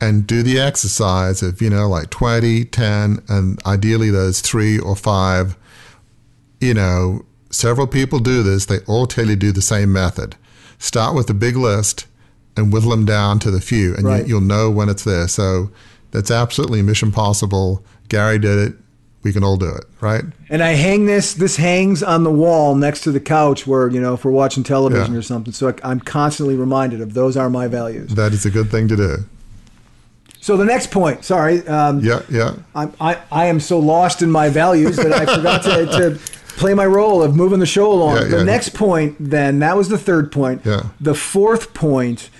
[0.00, 4.94] and do the exercise of you know like 20, 10, and ideally those three or
[4.96, 5.56] five.
[6.60, 8.66] You know, several people do this.
[8.66, 10.36] They all tell you to do the same method.
[10.78, 12.06] Start with the big list
[12.56, 14.22] and whittle them down to the few, and Right.
[14.26, 15.28] you, you'll know when it's there.
[15.28, 15.70] So
[16.10, 17.84] that's absolutely mission possible.
[18.08, 18.74] Gary did it.
[19.22, 20.22] We can all do it, right?
[20.48, 21.34] And I hang this.
[21.34, 24.62] This hangs on the wall next to the couch where you know if we're watching
[24.62, 25.18] television Yeah.
[25.18, 25.52] or something.
[25.52, 28.14] So I, I'm constantly reminded of those are my values.
[28.14, 29.16] That is a good thing to do.
[30.40, 31.24] So the next point.
[31.24, 32.54] Sorry, um, Yeah, yeah.
[32.74, 36.18] I'm, I I am so lost in my values that I forgot to, to
[36.56, 38.16] play my role of moving the show along.
[38.16, 38.42] Yeah, the yeah.
[38.44, 40.62] next point, then that was the third point.
[40.64, 40.84] Yeah.
[41.00, 42.30] The fourth point,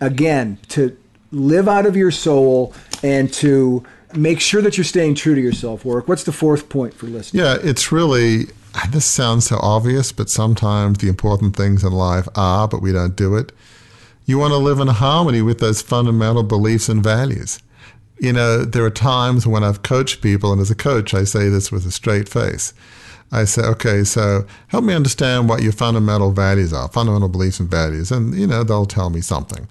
[0.00, 0.96] again, to
[1.30, 3.84] live out of your soul and to
[4.16, 5.84] make sure that you're staying true to yourself.
[5.84, 6.08] Work.
[6.08, 7.34] What's the fourth point for listeners?
[7.34, 8.46] Yeah, it's really,
[8.90, 13.16] this sounds so obvious, but sometimes the important things in life are, but we don't
[13.16, 13.52] do it.
[14.26, 17.58] You want to live in harmony with those fundamental beliefs and values.
[18.18, 21.48] You know, there are times when I've coached people, and as a coach, I say
[21.48, 22.72] this with a straight face.
[23.32, 27.68] I say, okay, so help me understand what your fundamental values are, fundamental beliefs and
[27.68, 28.12] values.
[28.12, 29.66] And, you know, they'll tell me something.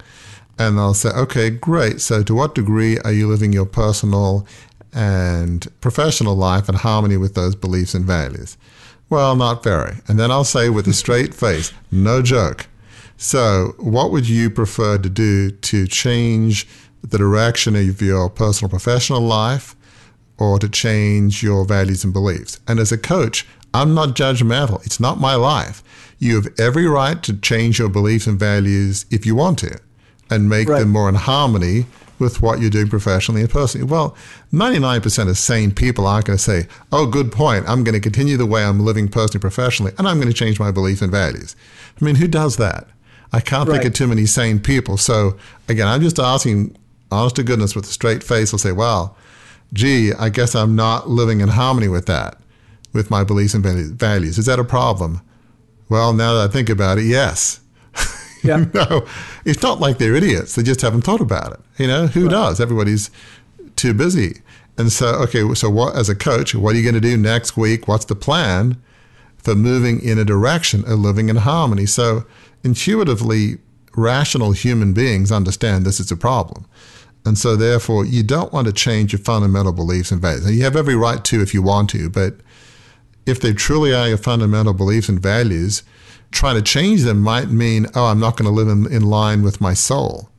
[0.57, 1.99] And they'll say, okay, great.
[2.01, 4.47] So, to what degree are you living your personal
[4.93, 8.57] and professional life in harmony with those beliefs and values?
[9.09, 9.97] Well, not very.
[10.07, 12.67] And then I'll say with a straight face, no joke.
[13.17, 16.67] So, what would you prefer to do to change
[17.01, 19.75] the direction of your personal professional life
[20.37, 22.59] or to change your values and beliefs?
[22.67, 24.85] And as a coach, I'm not judgmental.
[24.85, 25.83] It's not my life.
[26.19, 29.79] You have every right to change your beliefs and values if you want to
[30.33, 30.79] and make Right.
[30.79, 31.85] them more in harmony
[32.19, 33.85] with what you're doing professionally and personally.
[33.85, 34.15] Well,
[34.51, 37.65] 99% of sane people aren't going to say, oh, good point.
[37.67, 40.59] I'm going to continue the way I'm living personally, professionally, and I'm going to change
[40.59, 41.55] my beliefs and values.
[41.99, 42.87] I mean, who does that?
[43.33, 44.95] I can't think of too many sane people.
[44.97, 46.77] So, again, I'm just asking,
[47.11, 49.17] honest to goodness, with a straight face, I'll say, well,
[49.73, 52.37] gee, I guess I'm not living in harmony with that,
[52.93, 54.37] with my beliefs and values.
[54.37, 55.19] Is that a problem?
[55.89, 57.59] Well, now that I think about it, yes.
[58.47, 58.65] Yeah.
[58.73, 59.07] no,
[59.45, 60.55] it's not like they're idiots.
[60.55, 61.59] They just haven't thought about it.
[61.77, 62.59] You know, who does?
[62.59, 63.09] Everybody's
[63.77, 64.41] too busy.
[64.77, 67.55] And so, okay, so what, as a coach, what are you going to do next
[67.55, 67.87] week?
[67.87, 68.81] What's the plan
[69.37, 71.85] for moving in a direction of living in harmony?
[71.85, 72.25] So,
[72.63, 73.59] intuitively,
[73.95, 76.65] rational human beings understand this is a problem.
[77.25, 80.45] And so, therefore, you don't want to change your fundamental beliefs and values.
[80.45, 82.35] Now, you have every right to if you want to, but
[83.25, 85.83] if they truly are your fundamental beliefs and values,
[86.33, 89.41] trying to change them might mean, oh, I'm not going to live in, in line
[89.43, 90.29] with my soul.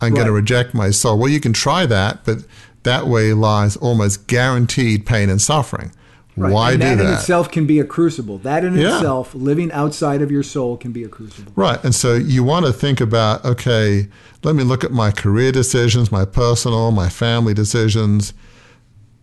[0.00, 1.18] I'm going to reject my soul.
[1.18, 2.38] Well, you can try that, but
[2.82, 5.92] that way lies almost guaranteed pain and suffering.
[6.36, 6.52] Right.
[6.52, 7.06] Why and do that that?
[7.06, 8.38] in itself can be a crucible.
[8.38, 8.96] That in Yeah.
[8.96, 11.52] itself, living outside of your soul, can be a crucible.
[11.54, 11.82] Right.
[11.84, 14.08] And so you want to think about okay,
[14.42, 18.32] let me look at my career decisions, my personal, my family decisions.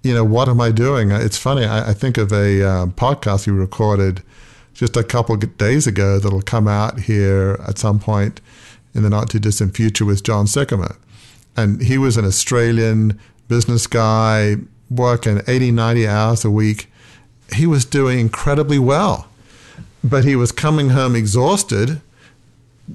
[0.04, 1.12] You know, what am I doing?
[1.12, 1.66] It's funny.
[1.66, 4.22] I, I think of a um, podcast you recorded
[4.80, 8.40] just a couple of days ago that'll come out here at some point
[8.96, 10.96] in the not too distant future with John Sycamore.
[11.58, 14.56] And he was an Australian business guy
[14.90, 16.90] working 80, 90 hours a week.
[17.54, 19.28] He was doing incredibly well,
[20.02, 22.00] but he was coming home exhausted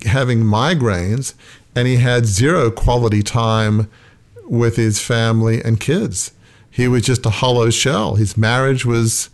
[0.07, 1.35] having migraines
[1.77, 3.90] and he had zero quality time
[4.49, 6.33] with his family and kids.
[6.70, 8.14] He was just a hollow shell.
[8.14, 9.29] His marriage was,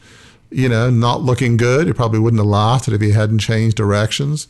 [0.50, 1.86] you know, not looking good.
[1.86, 4.48] He probably wouldn't have lasted if he hadn't changed directions.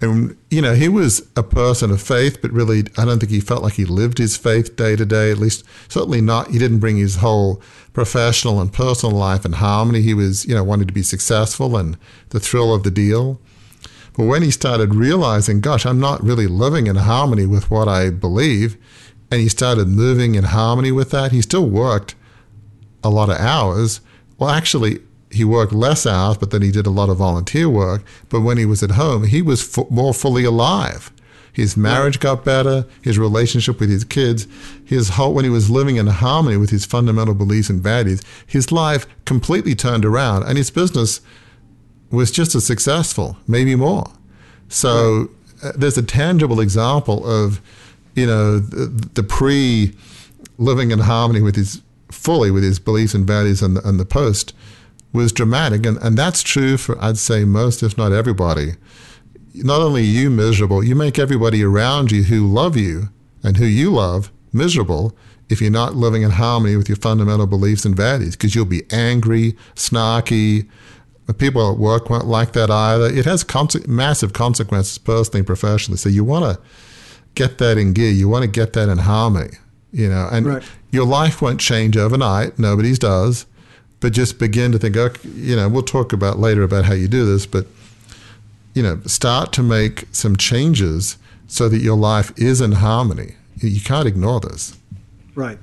[0.00, 3.40] And, you know, he was a person of faith, but really, I don't think he
[3.40, 6.50] felt like he lived his faith day to day, at least, certainly not.
[6.50, 10.02] He didn't bring his whole professional and personal life in harmony.
[10.02, 11.96] He was, you know, wanted to be successful and
[12.30, 13.40] the thrill of the deal.
[14.16, 18.10] But when he started realizing, gosh, I'm not really living in harmony with what I
[18.10, 18.76] believe,
[19.30, 22.14] and he started moving in harmony with that, he still worked
[23.02, 24.00] a lot of hours.
[24.38, 25.00] Well, actually,
[25.34, 28.02] he worked less hours, but then he did a lot of volunteer work.
[28.28, 31.10] But when he was at home, he was fu- more fully alive.
[31.52, 34.48] His marriage got better, his relationship with his kids,
[34.84, 38.72] his whole, when he was living in harmony with his fundamental beliefs and values, his
[38.72, 41.20] life completely turned around, and his business
[42.10, 44.10] was just as successful, maybe more.
[44.68, 45.28] So
[45.62, 47.60] uh, there's a tangible example of,
[48.16, 49.94] you know, the, the pre
[50.58, 54.04] living in harmony with his fully with his beliefs and values and the, and the
[54.04, 54.54] post
[55.14, 55.86] was dramatic.
[55.86, 58.72] And, and that's true for, I'd say, most, if not everybody.
[59.54, 63.08] Not only you miserable, you make everybody around you who love you
[63.42, 65.16] and who you love miserable
[65.48, 68.82] if you're not living in harmony with your fundamental beliefs and values, because you'll be
[68.90, 70.68] angry, snarky.
[71.38, 73.06] People at work won't like that either.
[73.06, 75.98] It has conse- massive consequences personally and professionally.
[75.98, 76.62] So you want to
[77.34, 78.10] get that in gear.
[78.10, 79.50] You want to get that in harmony,
[79.92, 80.62] you know, and right.
[80.90, 82.58] your life won't change overnight.
[82.58, 83.46] Nobody's does,
[84.04, 87.08] but just begin to think, okay, you know, we'll talk about later about how you
[87.08, 87.66] do this, but,
[88.74, 93.36] you know, start to make some changes so that your life is in harmony.
[93.56, 94.76] You can't ignore this.
[95.34, 95.58] Right.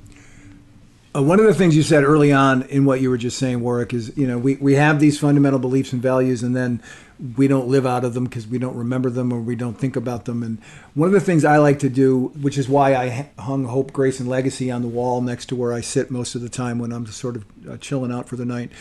[1.15, 3.61] Uh, one of the things you said early on in what you were just saying,
[3.61, 6.81] Warwick, is you know we, we have these fundamental beliefs and values, and then
[7.38, 9.95] we don't live out of them because we don't remember them or we don't think
[9.95, 10.41] about them.
[10.41, 10.57] And
[10.95, 14.19] one of the things I like to do, which is why I hung Hope, Grace,
[14.19, 16.91] and Legacy on the wall next to where I sit most of the time when
[16.91, 18.72] I'm sort of uh, chilling out for the night.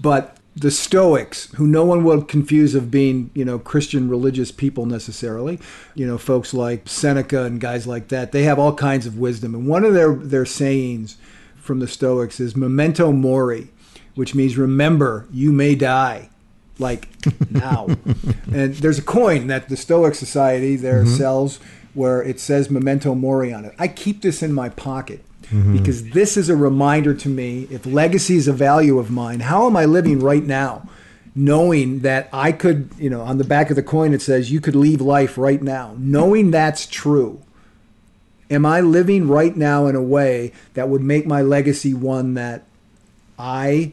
[0.00, 4.86] But the Stoics, who no one will confuse of being, you know, Christian religious people
[4.86, 5.60] necessarily,
[5.94, 9.54] you know, folks like Seneca and guys like that, they have all kinds of wisdom.
[9.54, 11.16] And one of their, their sayings
[11.54, 13.70] from the Stoics is memento mori,
[14.16, 16.30] which means remember, you may die
[16.78, 17.08] like
[17.50, 17.86] now.
[18.52, 21.14] and there's a coin that the Stoic Society there mm-hmm.
[21.14, 21.60] sells
[21.94, 23.74] where it says memento mori on it.
[23.78, 25.76] I keep this in my pocket mm-hmm.
[25.76, 29.66] because this is a reminder to me if legacy is a value of mine, how
[29.66, 30.88] am I living right now?
[31.36, 34.60] Knowing that I could, you know, on the back of the coin it says you
[34.60, 35.94] could leave life right now.
[35.98, 37.40] Knowing that's true.
[38.50, 42.64] Am I living right now in a way that would make my legacy one that
[43.38, 43.92] I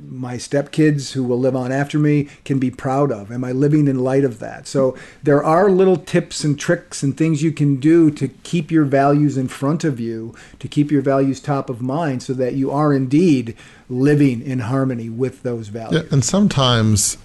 [0.00, 3.30] my stepkids who will live on after me can be proud of?
[3.30, 4.66] Am I living in light of that?
[4.66, 8.84] So there are little tips and tricks and things you can do to keep your
[8.84, 12.70] values in front of you, to keep your values top of mind so that you
[12.70, 13.56] are indeed
[13.88, 16.02] living in harmony with those values.
[16.02, 17.18] Yeah, and sometimes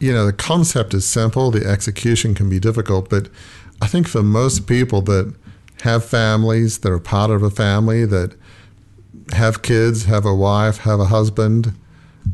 [0.00, 3.28] you know, the concept is simple, the execution can be difficult, but
[3.82, 5.34] I think for most people that
[5.82, 8.34] have families, that are part of a family, that
[9.32, 11.74] have kids, have a wife, have a husband,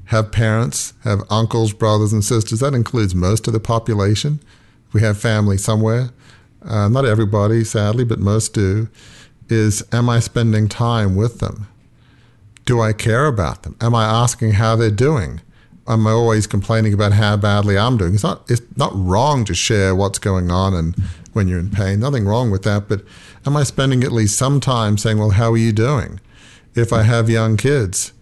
[0.06, 2.60] have parents, have uncles, brothers, and sisters.
[2.60, 4.40] That includes most of the population.
[4.92, 6.10] We have family somewhere.
[6.64, 8.88] Uh, not everybody, sadly, but most do.
[9.48, 11.68] Is am I spending time with them?
[12.64, 13.76] Do I care about them?
[13.80, 15.40] Am I asking how they're doing?
[15.86, 18.14] Am I always complaining about how badly I'm doing?
[18.14, 18.50] It's not.
[18.50, 20.96] It's not wrong to share what's going on and
[21.32, 22.00] when you're in pain.
[22.00, 22.88] Nothing wrong with that.
[22.88, 23.02] But
[23.46, 26.18] am I spending at least some time saying, "Well, how are you doing?"
[26.76, 28.12] If I have young kids?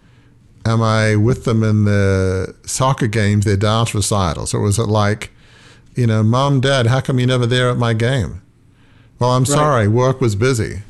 [0.65, 4.55] Am I with them in the soccer games, their dance recitals?
[4.55, 5.31] Or was it like,
[5.95, 8.41] you know, mom, dad, how come you're never there at my game?
[9.19, 9.49] Well, I'm right.
[9.49, 10.83] sorry, work was busy.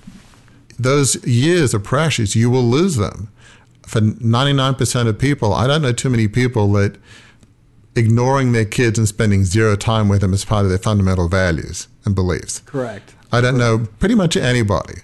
[0.78, 2.36] Those years are precious.
[2.36, 3.30] You will lose them.
[3.82, 6.96] For 99% of people, I don't know too many people that
[7.96, 11.88] ignoring their kids and spending zero time with them is part of their fundamental values
[12.04, 12.60] and beliefs.
[12.60, 13.14] Correct.
[13.30, 15.02] I don't know pretty much anybody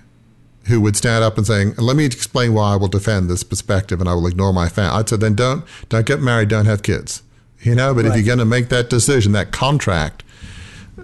[0.70, 4.00] who would stand up and saying, "Let me explain why I will defend this perspective
[4.00, 6.82] and I will ignore my family." I'd say, "Then don't don't get married, don't have
[6.82, 7.22] kids."
[7.60, 8.10] You know, but right.
[8.10, 10.24] if you're going to make that decision, that contract,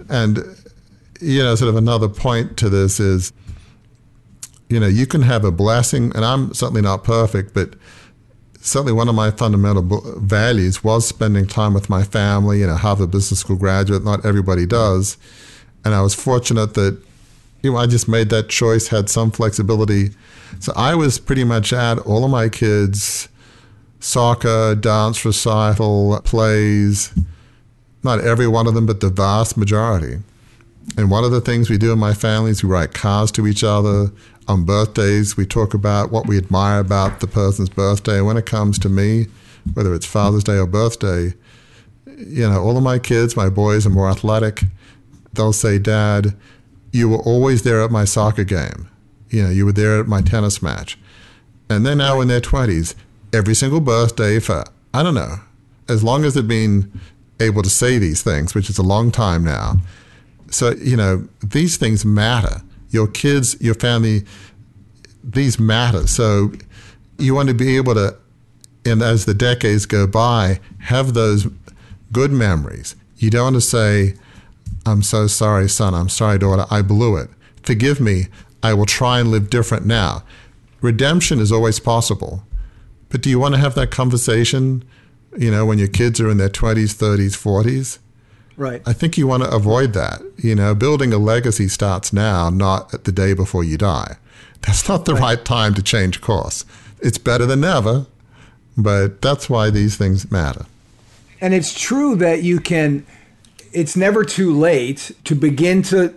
[0.09, 0.43] and
[1.21, 3.31] you know, sort of another point to this is,
[4.69, 7.75] you know, you can have a blessing, and I'm certainly not perfect, but
[8.59, 12.61] certainly one of my fundamental values was spending time with my family.
[12.61, 15.17] You know, Harvard Business School graduate, not everybody does,
[15.85, 17.01] and I was fortunate that
[17.67, 20.11] you know, I just made that choice, had some flexibility.
[20.59, 23.27] So I was pretty much at all of my kids'
[23.99, 27.13] soccer, dance recital, plays,
[28.03, 30.19] not every one of them, but the vast majority.
[30.97, 33.45] And one of the things we do in my family is we write cards to
[33.45, 34.11] each other.
[34.47, 38.21] On birthdays, we talk about what we admire about the person's birthday.
[38.21, 39.27] When it comes to me,
[39.73, 41.33] whether it's Father's Day or birthday,
[42.05, 44.63] you know, all of my kids, my boys are more athletic.
[45.33, 46.33] They'll say, Dad,
[46.91, 48.89] you were always there at my soccer game.
[49.29, 50.97] You know, you were there at my tennis match.
[51.69, 52.95] And they're now in their 20s.
[53.33, 54.63] Every single birthday for,
[54.93, 55.35] I don't know,
[55.89, 56.99] as long as they've been
[57.39, 59.77] able to say these things, which is a long time now.
[60.49, 62.61] So, you know, these things matter.
[62.89, 64.23] Your kids, your family,
[65.23, 66.07] these matter.
[66.07, 66.53] So
[67.17, 68.17] you want to be able to,
[68.85, 71.47] and as the decades go by, have those
[72.11, 72.95] good memories.
[73.17, 74.15] You don't want to say,
[74.85, 75.93] I'm so sorry, son.
[75.93, 76.65] I'm sorry, daughter.
[76.69, 77.29] I blew it.
[77.63, 78.27] Forgive me.
[78.63, 80.23] I will try and live different now.
[80.81, 82.43] Redemption is always possible.
[83.09, 84.83] But do you want to have that conversation,
[85.37, 87.99] you know, when your kids are in their 20s, 30s, 40s?
[88.57, 88.81] Right.
[88.85, 90.21] I think you want to avoid that.
[90.37, 94.17] You know, building a legacy starts now, not at the day before you die.
[94.61, 96.65] That's not the right, right time to change course.
[96.99, 98.07] It's better than never,
[98.77, 100.65] But that's why these things matter.
[101.41, 103.05] And it's true that you can,
[103.73, 106.13] it's never too late to begin to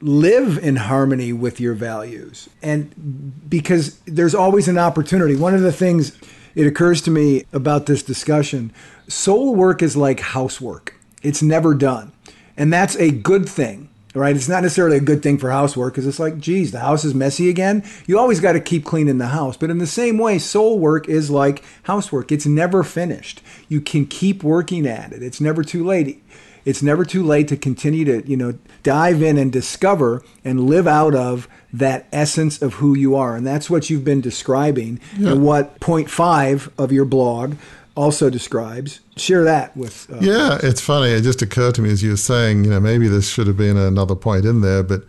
[0.00, 2.48] live in harmony with your values.
[2.60, 5.36] And because there's always an opportunity.
[5.36, 6.18] One of the things
[6.54, 8.72] it occurs to me about this discussion
[9.08, 12.12] soul work is like housework, it's never done.
[12.56, 14.36] And that's a good thing right?
[14.36, 17.14] It's not necessarily a good thing for housework because it's like, geez, the house is
[17.14, 17.84] messy again.
[18.06, 19.56] You always got to keep cleaning the house.
[19.56, 22.30] But in the same way, soul work is like housework.
[22.30, 23.42] It's never finished.
[23.68, 25.22] You can keep working at it.
[25.22, 26.22] It's never too late.
[26.64, 30.86] It's never too late to continue to, you know, dive in and discover and live
[30.86, 33.34] out of that essence of who you are.
[33.34, 35.32] And that's what you've been describing yeah.
[35.32, 37.56] and what point five of your blog
[37.94, 39.00] also describes.
[39.16, 40.10] Share that with.
[40.10, 41.10] Uh, yeah, it's funny.
[41.10, 43.56] It just occurred to me as you were saying, you know, maybe this should have
[43.56, 45.04] been another point in there, but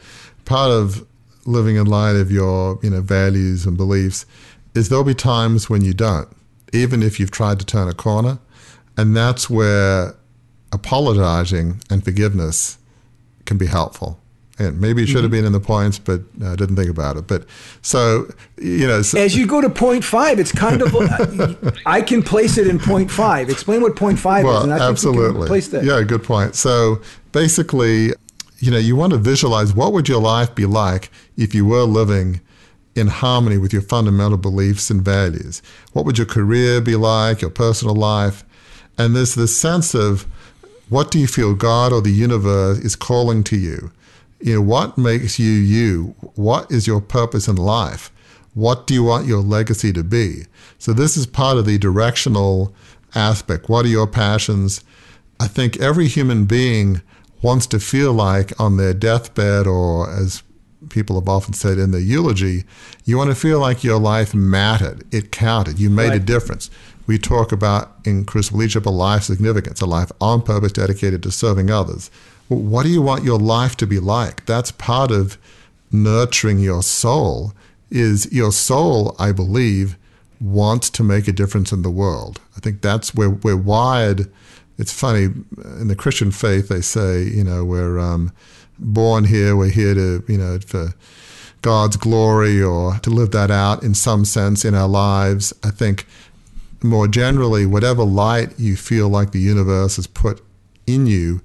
[0.46, 1.06] part of
[1.46, 4.26] living in light of your, you know, values and beliefs
[4.76, 6.28] is there'll be times when you don't,
[6.72, 8.40] even if you've tried to turn a corner.
[8.98, 10.16] And that's where
[10.72, 12.78] apologizing and forgiveness
[13.46, 14.20] can be helpful
[14.60, 15.32] and maybe it should have mm-hmm.
[15.32, 17.28] been in the points, but I uh, didn't think about it.
[17.28, 17.46] But
[17.82, 18.28] so
[18.58, 20.94] you know, so, as you go to point five, it's kind of
[21.86, 23.50] I can place it in point five.
[23.50, 25.48] Explain what point five well, is, and I absolutely.
[25.48, 25.84] place that.
[25.84, 26.56] Yeah, good point.
[26.56, 27.02] So
[27.32, 28.12] basically,
[28.60, 31.84] you know, you want to visualize what would your life be like if you were
[31.84, 32.42] living
[32.96, 35.64] in harmony with your fundamental beliefs and values.
[35.94, 37.42] What would your career be like?
[37.42, 38.44] Your personal life,
[39.00, 40.28] and there's this sense of
[40.90, 43.92] what do you feel God or the universe is calling to you
[44.44, 46.16] you know, what makes you you?
[46.36, 48.12] What is your purpose in life?
[48.54, 50.44] What do you want your legacy to be?
[50.78, 52.76] So this is part of the directional
[53.16, 53.70] aspect.
[53.70, 54.84] What are your passions?
[55.40, 57.02] I think every human being
[57.42, 60.44] wants to feel like on their deathbed or as
[60.90, 62.66] people have often said in their eulogy,
[63.06, 65.06] you want to feel like your life mattered.
[65.14, 65.80] It counted.
[65.80, 66.18] You made right.
[66.18, 66.70] a difference.
[67.08, 71.32] We talk about in Crucible Leadership a life significance, a life on purpose dedicated to
[71.32, 72.12] serving others
[72.54, 74.46] what do you want your life to be like?
[74.46, 75.38] That's part of
[75.92, 77.54] nurturing your soul.
[77.90, 79.98] Is your soul, I believe,
[80.42, 82.42] wants to make a difference in the world.
[82.58, 84.32] I think that's where we're wired.
[84.78, 85.26] It's funny
[85.80, 88.32] in the Christian faith they say, you know, we're um,
[88.80, 90.94] born here, we're here to, you know, for
[91.62, 95.54] God's glory or to live that out in some sense in our lives.
[95.64, 96.06] I think
[96.84, 100.42] more generally, whatever light you feel like the universe has put
[100.86, 101.42] in you,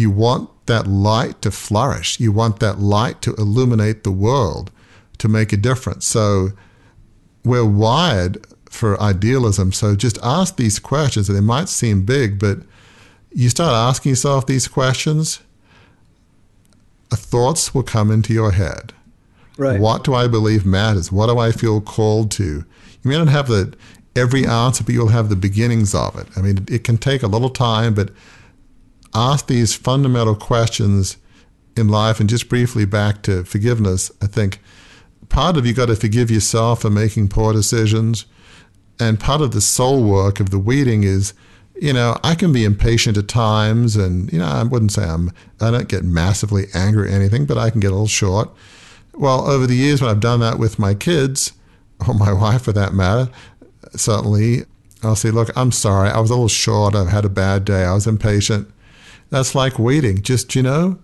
[0.00, 2.18] you want that light to flourish.
[2.18, 4.70] You want that light to illuminate the world,
[5.18, 6.06] to make a difference.
[6.06, 6.50] So
[7.44, 9.72] we're wired for idealism.
[9.72, 12.58] So just ask these questions, and they might seem big, but
[13.32, 15.40] you start asking yourself these questions,
[17.12, 18.92] uh, thoughts will come into your head.
[19.56, 19.80] Right.
[19.80, 21.12] What do I believe matters?
[21.12, 22.44] What do I feel called to?
[22.44, 23.74] You may not have the
[24.16, 26.26] every answer, but you'll have the beginnings of it.
[26.36, 28.10] I mean, it can take a little time, but
[29.14, 31.16] ask these fundamental questions
[31.76, 32.20] in life.
[32.20, 34.60] And just briefly back to forgiveness, I think
[35.28, 38.26] part of you got to forgive yourself for making poor decisions.
[38.98, 41.32] And part of the soul work of the weeding is,
[41.80, 45.32] you know, I can be impatient at times, and you know, I wouldn't say I'm,
[45.60, 48.50] I don't get massively angry or anything, but I can get a little short.
[49.14, 51.52] Well, over the years, when I've done that with my kids,
[52.06, 53.30] or my wife for that matter,
[53.96, 54.64] certainly,
[55.02, 57.84] I'll say, look, I'm sorry, I was a little short, I've had a bad day,
[57.84, 58.70] I was impatient.
[59.30, 60.22] That's like waiting.
[60.22, 60.98] Just, you know,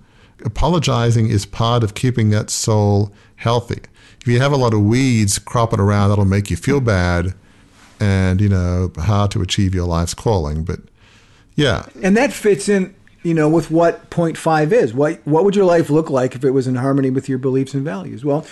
[0.45, 3.81] apologizing is part of keeping that soul healthy.
[4.21, 7.35] If you have a lot of weeds cropping around, that'll make you feel bad
[8.01, 10.65] and, you know, hard to achieve your life's calling.
[10.65, 10.81] But
[11.55, 11.87] yeah.
[12.03, 14.93] And that fits in, you know, with what point five is.
[14.93, 17.73] What, what would your life look like if it was in harmony with your beliefs
[17.73, 18.25] and values?
[18.25, 18.45] Well,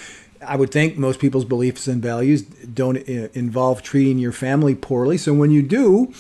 [0.47, 5.19] I would think most people's beliefs and values don't uh, involve treating your family poorly.
[5.19, 6.13] So when you do,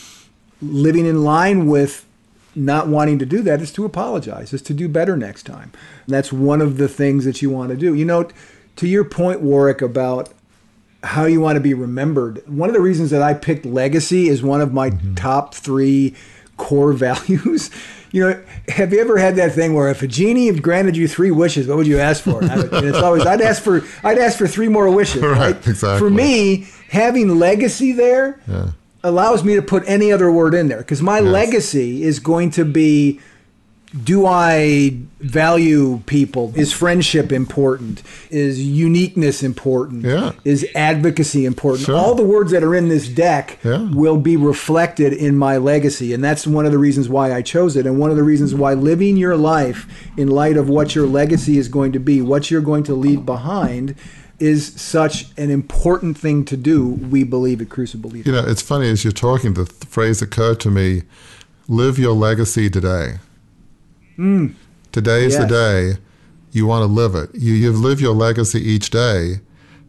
[0.60, 2.06] living in line with
[2.54, 5.72] not wanting to do that is to apologize, is to do better next time.
[6.06, 7.94] And that's one of the things that you want to do.
[7.94, 8.28] You know,
[8.76, 10.32] to your point, Warwick, about
[11.02, 14.42] how you want to be remembered, one of the reasons that I picked legacy is
[14.42, 15.14] one of my mm-hmm.
[15.14, 16.14] top three
[16.56, 17.70] core values.
[18.12, 21.32] You know, have you ever had that thing where if a genie granted you three
[21.32, 22.44] wishes, what would you ask for?
[22.44, 25.20] And it's always I'd ask for I'd ask for three more wishes.
[25.24, 25.66] Right, right?
[25.66, 25.98] exactly.
[25.98, 28.70] For me, having legacy there yeah
[29.04, 31.28] allows me to put any other word in there because my yes.
[31.28, 33.20] legacy is going to be
[34.02, 36.52] do I value people?
[36.56, 38.02] Is friendship important?
[38.28, 40.04] Is uniqueness important?
[40.04, 40.32] Yeah.
[40.44, 41.86] Is advocacy important?
[41.86, 41.96] Sure.
[41.96, 43.88] All the words that are in this deck yeah.
[43.92, 46.12] will be reflected in my legacy.
[46.12, 47.86] And that's one of the reasons why I chose it.
[47.86, 49.86] And one of the reasons why living your life
[50.16, 53.24] in light of what your legacy is going to be, what you're going to leave
[53.24, 53.94] behind,
[54.44, 58.26] is such an important thing to do, we believe at Crucible Leadership.
[58.26, 61.02] You know, it's funny as you're talking, the th- phrase occurred to me
[61.66, 63.14] live your legacy today.
[64.18, 64.54] Mm.
[64.92, 65.42] Today is Yes.
[65.42, 65.98] the day
[66.52, 67.30] you want to live it.
[67.34, 69.40] You, you live your legacy each day.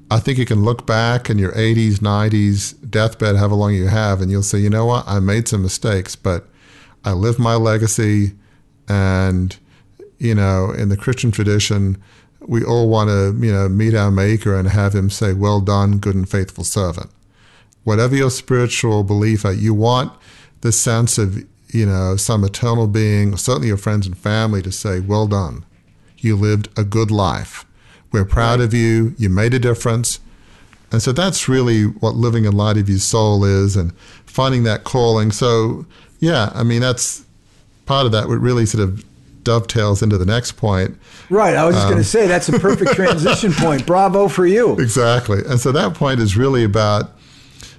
[0.09, 4.21] I think you can look back in your 80s, 90s, deathbed, however long you have,
[4.21, 6.47] and you'll say, you know what, I made some mistakes, but
[7.03, 8.33] I lived my legacy.
[8.87, 9.57] And,
[10.17, 11.97] you know, in the Christian tradition,
[12.47, 15.97] we all want to, you know, meet our Maker and have Him say, well done,
[15.97, 17.09] good and faithful servant.
[17.83, 20.11] Whatever your spiritual belief, you want
[20.61, 24.71] the sense of, you know, some eternal being, or certainly your friends and family, to
[24.71, 25.65] say, well done.
[26.17, 27.65] You lived a good life.
[28.11, 29.13] We're proud of you.
[29.17, 30.19] You made a difference.
[30.91, 34.83] And so that's really what living in light of your soul is and finding that
[34.83, 35.31] calling.
[35.31, 35.85] So,
[36.19, 37.25] yeah, I mean, that's
[37.85, 38.27] part of that.
[38.27, 39.03] What really sort of
[39.45, 40.97] dovetails into the next point.
[41.29, 41.55] Right.
[41.55, 43.85] I was just going to um, say that's a perfect transition point.
[43.85, 44.77] Bravo for you.
[44.77, 45.39] Exactly.
[45.47, 47.11] And so that point is really about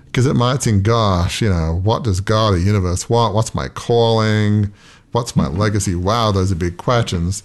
[0.06, 3.34] because it might seem, gosh, you know, what does God or universe want?
[3.34, 4.72] What's my calling?
[5.12, 5.94] What's my legacy?
[5.94, 7.42] Wow, those are big questions.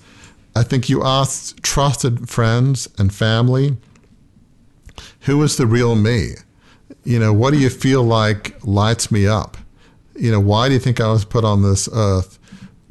[0.56, 3.76] I think you ask trusted friends and family,
[5.22, 6.36] who is the real me?
[7.04, 9.58] You know, what do you feel like lights me up?
[10.16, 12.38] You know, why do you think I was put on this earth?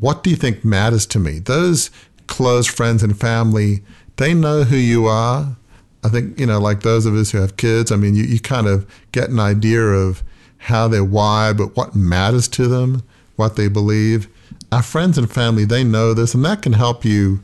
[0.00, 1.38] What do you think matters to me?
[1.38, 1.90] Those
[2.26, 3.82] close friends and family,
[4.16, 5.56] they know who you are.
[6.02, 8.40] I think, you know, like those of us who have kids, I mean, you, you
[8.40, 10.22] kind of get an idea of
[10.56, 13.02] how they're wired, but what matters to them,
[13.36, 14.28] what they believe.
[14.72, 17.42] Our friends and family, they know this, and that can help you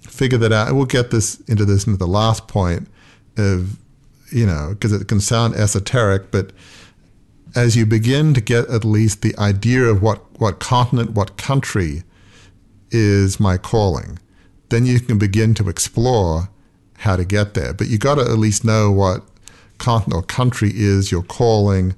[0.00, 0.68] figure that out.
[0.68, 2.88] And we'll get this into this into the last point
[3.36, 3.78] of,
[4.32, 6.50] you know, because it can sound esoteric, but
[7.54, 12.02] as you begin to get at least the idea of what, what continent, what country
[12.90, 14.18] is my calling,
[14.68, 16.48] then you can begin to explore
[16.98, 17.72] how to get there.
[17.72, 19.22] But you got to at least know what
[19.78, 21.94] continent or country is your calling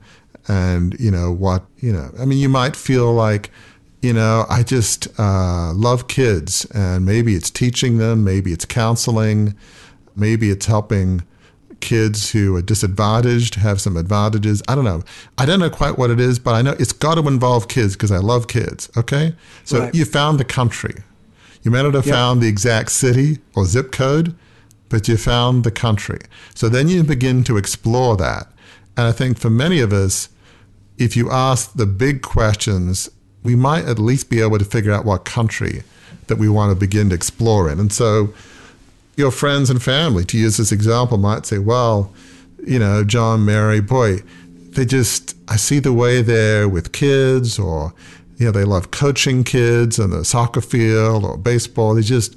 [0.48, 3.50] and, you know, what, you know, I mean, you might feel like,
[4.02, 9.54] you know, I just uh, love kids and maybe it's teaching them, maybe it's counseling,
[10.16, 11.22] maybe it's helping
[11.80, 14.62] kids who are disadvantaged have some advantages.
[14.68, 15.02] I don't know.
[15.38, 17.94] I don't know quite what it is, but I know it's got to involve kids
[17.94, 18.90] because I love kids.
[18.96, 19.34] Okay.
[19.64, 19.94] So Right.
[19.94, 20.94] you found the country.
[21.62, 24.34] You may not have found the exact city or zip code,
[24.88, 26.20] but you found the country.
[26.54, 28.46] So then you begin to explore that.
[28.96, 30.28] And I think for many of us,
[30.98, 33.10] if you ask the big questions,
[33.42, 35.82] we might at least be able to figure out what country
[36.26, 37.78] that we want to begin to explore in.
[37.80, 38.32] And so
[39.20, 42.12] your friends and family, to use this example, might say, well,
[42.66, 44.18] you know, John, Mary, boy,
[44.70, 47.94] they just, I see the way they're with kids or,
[48.38, 51.94] you know, they love coaching kids on the soccer field or baseball.
[51.94, 52.36] They just,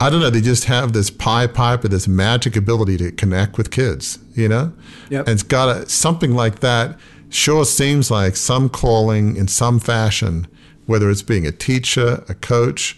[0.00, 3.58] I don't know, they just have this pie pipe or this magic ability to connect
[3.58, 4.72] with kids, you know?
[5.10, 5.26] Yep.
[5.26, 6.98] And it's got a, something like that
[7.28, 10.46] sure seems like some calling in some fashion,
[10.86, 12.96] whether it's being a teacher, a coach,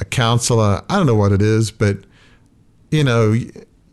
[0.00, 1.98] a counselor, I don't know what it is, but
[2.90, 3.34] you know,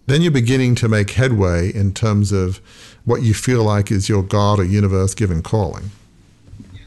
[0.08, 2.58] then you're beginning to make headway in terms of
[3.06, 5.92] what you feel like is your God or universe given calling.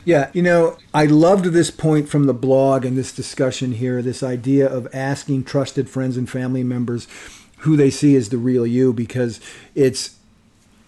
[0.04, 4.22] Yeah, you know, I loved this point from the blog and this discussion here this
[4.22, 7.06] idea of asking trusted friends and family members
[7.58, 9.40] who they see as the real you because
[9.74, 10.16] it's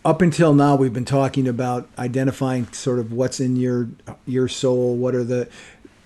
[0.04, 3.90] up until now we've been talking about identifying sort of what's in your
[4.24, 5.48] your soul what are the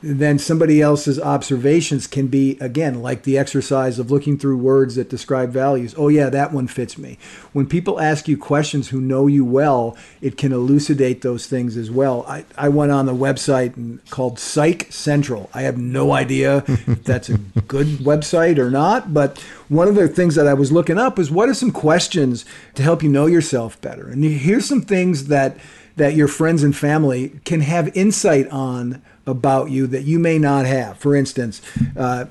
[0.04, 5.08] then somebody else's observations can be again like the exercise of looking through words that
[5.08, 5.94] describe values.
[5.96, 7.18] Oh yeah that one fits me.
[7.52, 11.90] When people ask you questions who know you well it can elucidate those things as
[11.90, 12.24] well.
[12.26, 15.50] I, I went on the website called psych central.
[15.54, 19.38] I have no idea if that's a good website or not but
[19.68, 22.44] one of the things that i was looking up is what are some questions
[22.74, 24.08] to help you know yourself better?
[24.08, 25.56] And here's some things that
[25.96, 30.66] that your friends and family can have insight on about you that you may not
[30.66, 30.98] have.
[30.98, 31.62] For instance,
[31.96, 32.26] uh,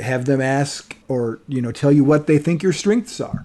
[0.00, 3.44] have them ask or you know tell you what they think your strengths are.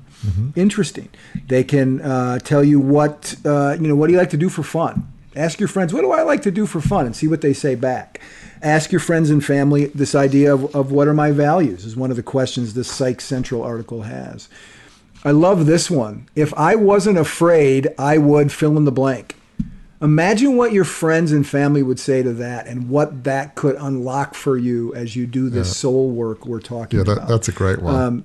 [0.55, 1.09] Interesting.
[1.47, 3.95] They can uh, tell you what uh, you know.
[3.95, 5.11] What do you like to do for fun?
[5.35, 7.53] Ask your friends, what do I like to do for fun, and see what they
[7.53, 8.21] say back.
[8.61, 12.11] Ask your friends and family this idea of, of what are my values is one
[12.11, 14.47] of the questions this Psych Central article has.
[15.25, 16.29] I love this one.
[16.35, 19.35] If I wasn't afraid, I would fill in the blank.
[20.03, 24.35] Imagine what your friends and family would say to that and what that could unlock
[24.35, 27.29] for you as you do this soul work we're talking Yeah, that, about.
[27.29, 27.95] Yeah, that's a great one.
[27.95, 28.23] Um,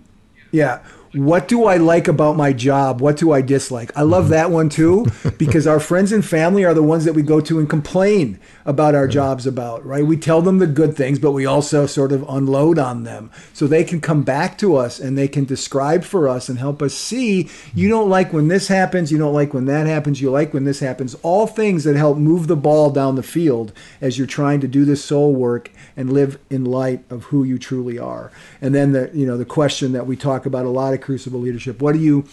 [0.51, 0.83] yeah.
[1.13, 3.01] What do I like about my job?
[3.01, 3.91] What do I dislike?
[3.97, 4.33] I love mm-hmm.
[4.33, 5.07] that one too
[5.39, 8.95] because our friends and family are the ones that we go to and complain about
[8.95, 10.05] our jobs about, right?
[10.05, 13.67] We tell them the good things, but we also sort of unload on them so
[13.67, 16.95] they can come back to us and they can describe for us and help us
[16.95, 17.89] see you mm-hmm.
[17.89, 20.81] don't like when this happens, you don't like when that happens, you like when this
[20.81, 21.15] happens.
[21.23, 24.85] All things that help move the ball down the field as you're trying to do
[24.85, 28.31] this soul work and live in light of who you truly are.
[28.61, 31.81] And then the you know the question that we talk about a lot crucible leadership,
[31.81, 32.25] what do you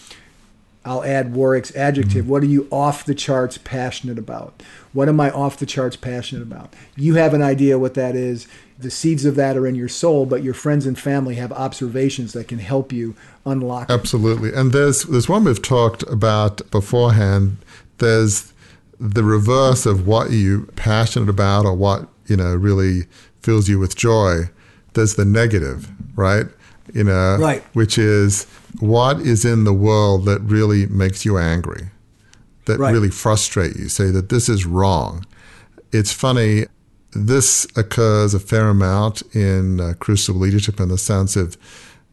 [0.85, 2.23] I'll add Warwick's adjective.
[2.23, 2.29] Mm-hmm.
[2.29, 4.61] What are you off the charts passionate about?
[4.93, 6.73] What am I off the charts passionate about?
[6.95, 8.47] You have an idea what that is.
[8.77, 12.33] The seeds of that are in your soul, but your friends and family have observations
[12.33, 13.89] that can help you unlock.
[13.89, 14.53] Absolutely.
[14.53, 17.57] And there's there's one we've talked about beforehand.
[17.97, 18.53] There's
[18.99, 23.03] the reverse of what you passionate about or what, you know, really
[23.41, 24.49] fills you with joy.
[24.93, 26.45] There's the negative, right?
[26.93, 27.63] You know, right.
[27.73, 28.45] which is
[28.79, 31.89] what is in the world that really makes you angry,
[32.65, 32.93] that Right.
[32.93, 35.25] really frustrate you, say that this is wrong.
[35.91, 36.65] It's funny,
[37.11, 41.57] this occurs a fair amount in uh, crucible leadership in the sense of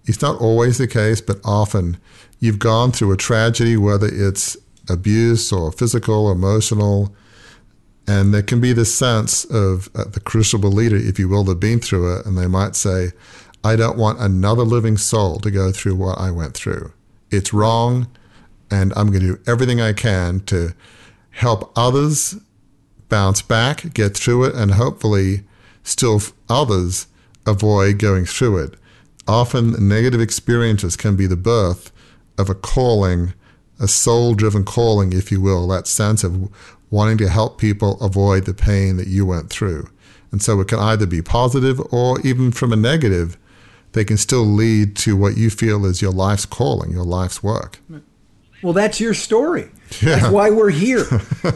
[0.06, 1.96] it's not always the case, but often
[2.40, 4.56] you've gone through a tragedy, whether it's
[4.88, 7.14] abuse or physical, or emotional,
[8.06, 11.52] and there can be this sense of uh, the crucible leader, if you will, that
[11.52, 13.10] have been through it, and they might say,
[13.64, 16.92] I don't want another living soul to go through what I went through.
[17.30, 18.08] It's wrong,
[18.70, 20.74] and I'm going to do everything I can to
[21.30, 22.36] help others
[23.08, 25.42] bounce back, get through it, and hopefully
[25.82, 27.06] still others
[27.46, 28.74] avoid going through it.
[29.28, 31.92] Often negative experiences can be the birth
[32.38, 33.34] of a calling,
[33.78, 36.50] a soul driven calling, if you will, that sense of
[36.90, 39.88] wanting to help people avoid the pain that you went through.
[40.30, 43.36] And so it can either be positive or even from a negative,
[43.92, 47.78] they can still lead to what you feel is your life's calling, your life's work.
[48.62, 49.70] Well, that's your story.
[50.00, 50.16] Yeah.
[50.16, 51.04] That's why we're here.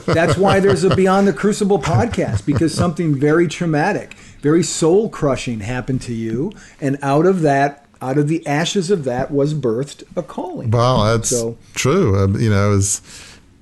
[0.07, 5.61] That's why there's a Beyond the Crucible podcast because something very traumatic, very soul crushing
[5.61, 6.53] happened to you.
[6.81, 10.71] And out of that, out of the ashes of that was birthed a calling.
[10.71, 12.19] Well, that's So- true.
[12.23, 13.01] Um, you know, as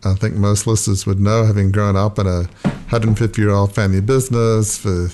[0.04, 4.00] I think most listeners would know, having grown up in a 150 year old family
[4.00, 5.10] business for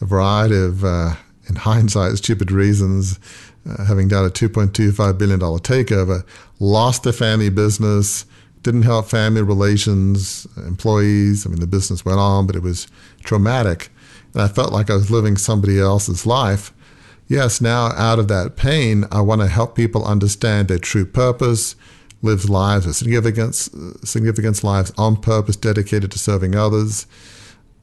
[0.00, 1.14] a variety of, uh,
[1.50, 3.20] in hindsight, stupid reasons,
[3.68, 6.24] uh, having done a $2.25 billion takeover,
[6.58, 8.24] lost the family business,
[8.62, 11.44] didn't help family relations, employees.
[11.44, 12.86] I mean, the business went on, but it was
[13.22, 13.90] traumatic.
[14.32, 16.72] And I felt like I was living somebody else's life
[17.30, 21.76] yes, now out of that pain, I want to help people understand their true purpose,
[22.20, 23.70] live lives of significance,
[24.04, 27.06] significance lives on purpose, dedicated to serving others.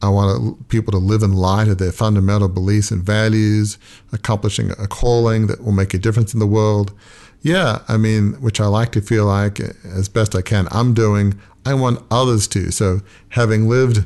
[0.01, 3.77] I want people to live in light of their fundamental beliefs and values,
[4.11, 6.93] accomplishing a calling that will make a difference in the world.
[7.41, 11.39] Yeah, I mean, which I like to feel like, as best I can, I'm doing.
[11.65, 12.71] I want others to.
[12.71, 14.05] So, having lived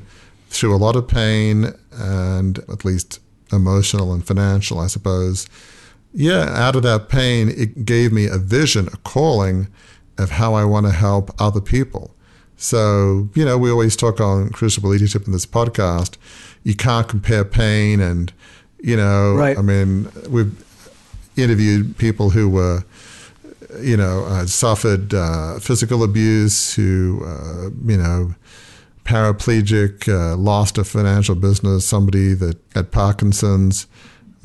[0.49, 3.19] through a lot of pain and at least
[3.51, 5.47] emotional and financial, I suppose.
[6.13, 9.67] Yeah, out of that pain, it gave me a vision, a calling
[10.17, 12.15] of how I want to help other people.
[12.61, 16.17] So, you know, we always talk on Crucible Leadership in this podcast.
[16.63, 18.31] You can't compare pain and,
[18.83, 19.57] you know, Right.
[19.57, 20.53] I mean, we've
[21.35, 22.83] interviewed people who were,
[23.81, 28.35] you know, uh, suffered uh, physical abuse, who, uh, you know,
[29.05, 33.87] paraplegic, uh, lost a financial business, somebody that had Parkinson's.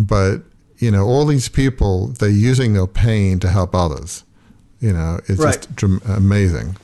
[0.01, 0.39] But,
[0.79, 4.25] you know, all these people, they're using their pain to help others.
[4.81, 5.55] You know, it's Right.
[5.57, 6.77] just dram- amazing.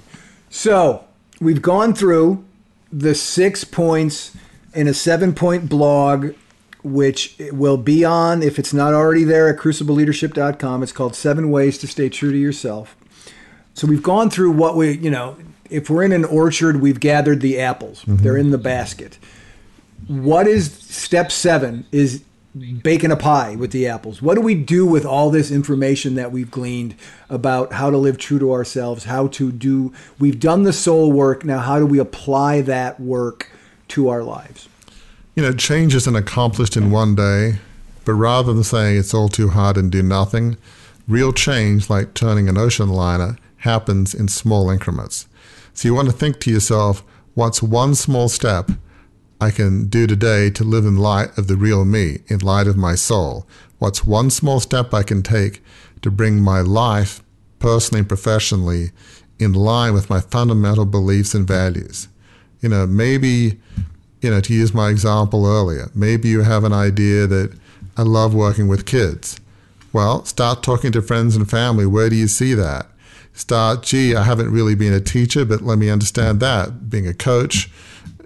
[0.51, 1.03] So
[1.43, 2.45] we've gone through
[2.93, 4.35] the six points
[4.75, 6.35] in a seven point blog,
[6.83, 10.83] which will be on, if it's not already there, at crucibleleadership.com.
[10.83, 12.97] It's called Seven Ways to Stay True to Yourself.
[13.75, 15.37] So we've gone through what we, you know,
[15.69, 18.23] if we're in an orchard, we've gathered the apples, mm-hmm.
[18.23, 19.19] they're in the basket.
[20.07, 21.87] What is step seven?
[21.91, 22.23] Is
[22.83, 24.21] baking a pie with the apples.
[24.21, 26.95] What do we do with all this information that we've gleaned
[27.31, 31.45] about how to live true to ourselves, how to do, we've done the soul work.
[31.45, 33.51] Now, how do we apply that work
[33.89, 34.69] to our lives?
[35.35, 37.55] You know, change isn't accomplished in one day,
[38.05, 40.59] but rather than saying it's all too hard and do nothing,
[41.09, 45.27] real change, like turning an ocean liner, happens in small increments.
[45.73, 48.71] So you want to think to yourself, what's one small step
[49.43, 52.77] I can do today to live in light of the real me, in light of
[52.77, 53.45] my soul?
[53.81, 55.65] What's one small step I can take
[56.03, 57.25] to bring my life,
[57.59, 58.93] personally and professionally,
[59.41, 62.07] in line with my fundamental beliefs and values?
[62.61, 63.59] You know, maybe,
[64.21, 67.53] you know, to use my example earlier, maybe you have an idea that
[67.97, 69.41] I love working with kids.
[69.93, 71.85] Well, start talking to friends and family.
[71.85, 72.87] Where do you see that?
[73.33, 76.89] Start, gee, I haven't really been a teacher, but let me understand that.
[76.89, 77.69] Being a coach,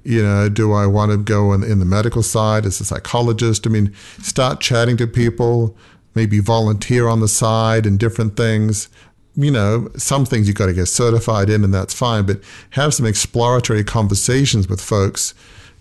[0.07, 3.67] you know, do I want to go in, in the medical side as a psychologist?
[3.67, 3.93] I mean,
[4.23, 5.77] start chatting to people,
[6.15, 8.89] maybe volunteer on the side and different things.
[9.35, 12.41] You know, some things you've got to get certified in, and that's fine, but
[12.71, 15.35] have some exploratory conversations with folks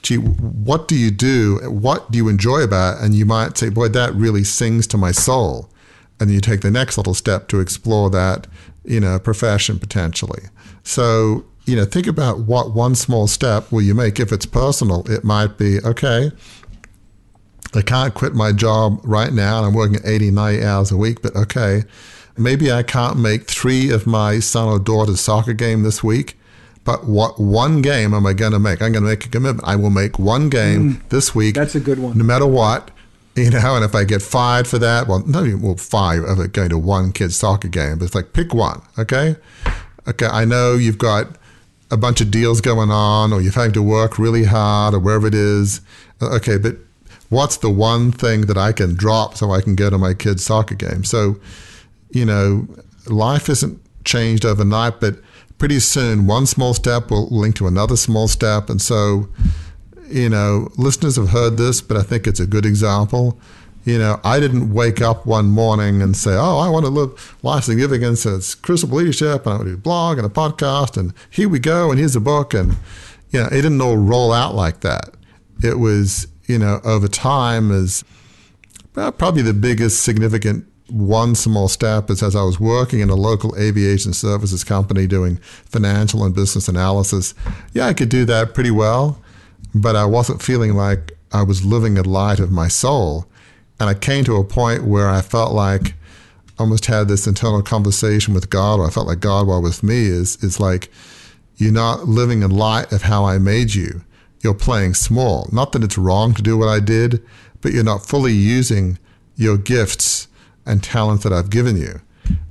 [0.05, 1.59] gee, what do you do?
[1.63, 3.03] What do you enjoy about it?
[3.03, 5.69] And you might say, boy, that really sings to my soul.
[6.19, 8.47] And you take the next little step to explore that,
[8.84, 10.43] you know, profession potentially.
[10.84, 14.20] So, you know, think about what one small step will you make.
[14.20, 16.32] If it's personal, it might be, okay,
[17.74, 21.22] I can't quit my job right now and I'm working 80, 90 hours a week,
[21.22, 21.84] but okay,
[22.38, 26.38] maybe I can't make three of my son or daughter's soccer game this week
[26.86, 28.82] but what one game am I going to make?
[28.82, 29.68] I'm going to make a commitment.
[29.68, 31.55] I will make one game mm, this week.
[31.55, 32.16] That's a good one.
[32.16, 32.91] No matter what,
[33.36, 33.76] you know.
[33.76, 36.70] And if I get fired for that, well, not even well five of it going
[36.70, 38.84] to one kid's soccer game, but it's like pick one.
[38.99, 39.36] Okay,
[40.07, 40.28] okay.
[40.28, 41.36] I know you've got
[41.92, 45.28] a bunch of deals going on, or you're having to work really hard, or wherever
[45.28, 45.82] it is.
[46.22, 46.78] Okay, but
[47.30, 50.44] what's the one thing that I can drop so I can go to my kid's
[50.44, 51.04] soccer game?
[51.04, 51.40] So,
[52.10, 52.68] you know,
[53.08, 55.16] life isn't changed overnight, but
[55.58, 58.70] pretty soon one small step will link to another small step.
[58.70, 59.28] And so,
[60.08, 63.40] you know, listeners have heard this, but I think it's a good example.
[63.86, 67.38] You know, I didn't wake up one morning and say, oh, I want to live
[67.44, 70.98] life significance as Crucible Leadership, and I want to do a blog and a podcast,
[70.98, 72.56] and here we go, and here's a book.
[72.56, 72.78] And,
[73.30, 75.12] you know, it didn't all roll out like that.
[75.64, 78.04] It was, you know, over time as
[78.94, 83.56] probably the biggest significant one small step is as I was working in a local
[83.56, 87.36] aviation services company doing financial and business analysis.
[87.74, 89.22] Yeah, I could do that pretty well,
[89.76, 93.28] but I wasn't feeling like I was living a light of my soul.
[93.80, 95.95] And I came to a point where I felt like
[96.57, 99.84] I almost had this internal conversation with God, or I felt like God while with
[99.84, 100.89] me is is like,
[101.57, 104.01] you're not living in light of how I made you.
[104.41, 105.49] You're playing small.
[105.51, 107.23] Not that it's wrong to do what I did,
[107.61, 108.99] but you're not fully using
[109.36, 110.28] your gifts
[110.65, 112.01] and talents that I've given you.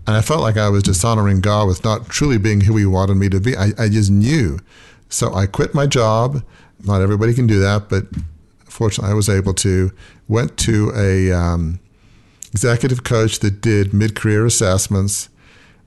[0.07, 3.17] And I felt like I was dishonoring God with not truly being who He wanted
[3.17, 3.57] me to be.
[3.57, 4.59] I, I just knew.
[5.09, 6.43] So I quit my job.
[6.85, 8.07] Not everybody can do that, but
[8.75, 9.93] fortunately I was able to.
[10.27, 11.81] Went to a um,
[12.51, 15.29] executive coach that did mid-career assessments,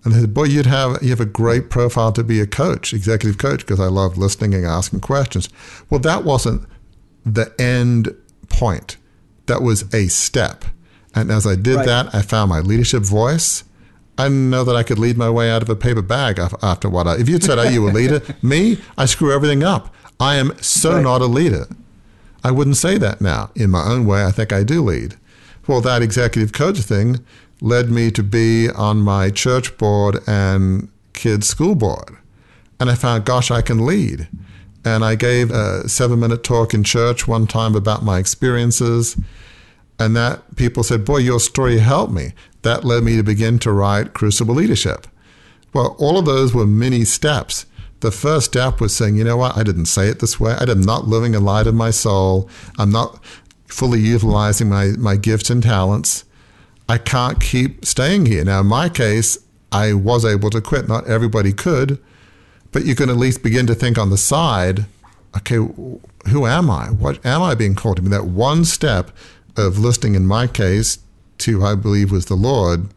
[0.03, 2.93] and they said, "Boy, you'd have you have a great profile to be a coach,
[2.93, 5.49] executive coach, because I love listening and asking questions."
[5.89, 6.67] Well, that wasn't
[7.25, 8.15] the end
[8.49, 8.97] point.
[9.47, 10.65] That was a step.
[11.15, 11.85] And as I did right.
[11.85, 13.63] that, I found my leadership voice.
[14.19, 16.89] I didn't know that I could lead my way out of a paper bag after
[16.89, 17.17] what I.
[17.17, 19.93] If you'd said, "Are you a leader?" Me, I screw everything up.
[20.19, 21.03] I am so right.
[21.03, 21.67] not a leader.
[22.47, 23.51] I wouldn't say that now.
[23.55, 25.17] In my own way, I think I do lead.
[25.67, 27.19] Well, that executive coach thing
[27.59, 32.15] led me to be on my church board and kids' school board,
[32.79, 34.29] and I found, gosh, I can lead.
[34.85, 39.17] And I gave a seven-minute talk in church one time about my experiences
[39.99, 42.31] and that people said, Boy, your story helped me.
[42.61, 45.05] That led me to begin to write Crucible Leadership.
[45.73, 47.65] Well, all of those were mini steps.
[47.99, 50.55] The first step was saying, you know what, I didn't say it this way.
[50.59, 52.49] I'm not living a light of my soul.
[52.77, 53.23] I'm not
[53.65, 56.23] fully utilizing my, my gifts and talents.
[56.87, 58.45] I can't keep staying here.
[58.45, 59.37] Now, in my case,
[59.71, 60.87] I was able to quit.
[60.87, 61.99] Not everybody could,
[62.71, 64.85] but you can at least begin to think on the side
[65.37, 66.87] okay, who am I?
[66.87, 68.09] What am I being called to be?
[68.09, 69.11] That one step
[69.55, 70.99] of listening, in my case,
[71.39, 72.87] to I believe was the Lord,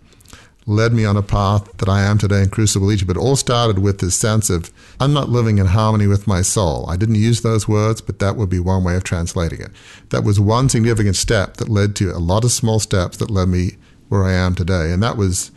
[0.71, 3.09] led me on a path that I am today in Crucible Leadership.
[3.09, 6.43] But it all started with this sense of I'm not living in harmony with my
[6.43, 6.89] soul.
[6.89, 9.71] I didn't use those words, but that would be one way of translating it.
[10.11, 13.49] That was one significant step that led to a lot of small steps that led
[13.49, 13.73] me
[14.09, 14.93] where I am today.
[14.93, 15.51] And that was,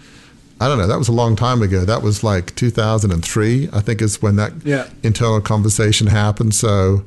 [0.60, 1.86] I don't know, that was a long time ago.
[1.86, 4.90] That was like 2003, I think is when that yeah.
[5.04, 6.56] internal conversation happened.
[6.56, 7.06] So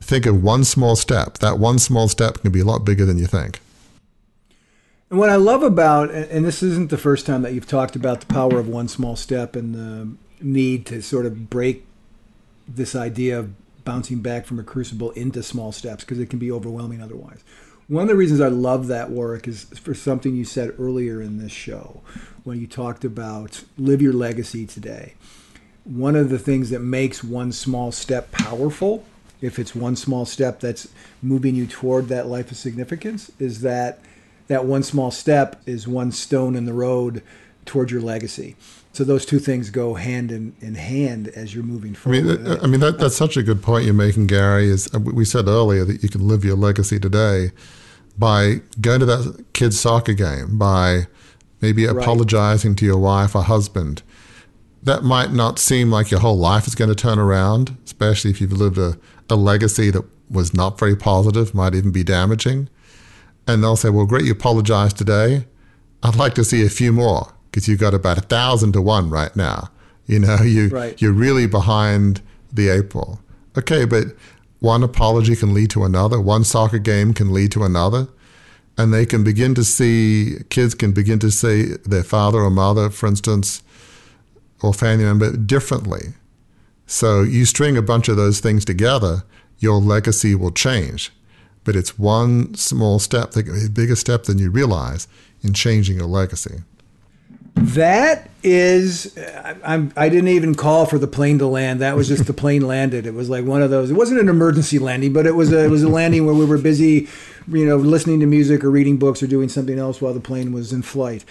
[0.00, 1.38] think of one small step.
[1.38, 3.60] That one small step can be a lot bigger than you think.
[5.10, 8.20] And what I love about, and this isn't the first time that you've talked about
[8.20, 11.86] the power of one small step and the need to sort of break
[12.66, 16.52] this idea of bouncing back from a crucible into small steps because it can be
[16.52, 17.42] overwhelming otherwise.
[17.86, 21.38] One of the reasons I love that work is for something you said earlier in
[21.38, 22.02] this show
[22.44, 25.14] when you talked about live your legacy today.
[25.84, 29.06] One of the things that makes one small step powerful
[29.40, 30.88] if it's one small step that's
[31.22, 34.00] moving you toward that life of significance, is that
[34.48, 37.22] that one small step is one stone in the road
[37.64, 38.56] toward your legacy.
[38.92, 42.18] So those two things go hand in, in hand as you're moving forward.
[42.18, 44.68] I mean, I mean that, that's such a good point you're making, Gary.
[44.68, 47.52] Is uh, we said earlier that you can live your legacy today,
[48.16, 51.06] by going to that kid's soccer game, by
[51.60, 51.96] maybe right.
[51.96, 54.02] apologizing to your wife or husband.
[54.82, 58.40] That might not seem like your whole life is going to turn around, especially if
[58.40, 62.68] you've lived a, a legacy that was not very positive, might even be damaging.
[63.48, 65.46] And they'll say, Well, great, you apologized today.
[66.02, 69.10] I'd like to see a few more because you've got about a thousand to one
[69.10, 69.70] right now.
[70.06, 71.00] You know, you, right.
[71.00, 72.20] you're really behind
[72.52, 73.20] the April.
[73.56, 74.04] Okay, but
[74.60, 78.06] one apology can lead to another, one soccer game can lead to another.
[78.76, 82.90] And they can begin to see, kids can begin to see their father or mother,
[82.90, 83.62] for instance,
[84.62, 86.14] or family member differently.
[86.86, 89.24] So you string a bunch of those things together,
[89.58, 91.12] your legacy will change.
[91.68, 95.06] But it's one small step, a bigger step than you realize
[95.42, 96.62] in changing your legacy.
[97.56, 99.14] That is,
[99.62, 101.80] I'm, I didn't even call for the plane to land.
[101.80, 103.04] That was just the plane landed.
[103.04, 103.90] It was like one of those.
[103.90, 106.46] It wasn't an emergency landing, but it was a, it was a landing where we
[106.46, 107.06] were busy,
[107.46, 110.52] you know, listening to music or reading books or doing something else while the plane
[110.52, 111.22] was in flight.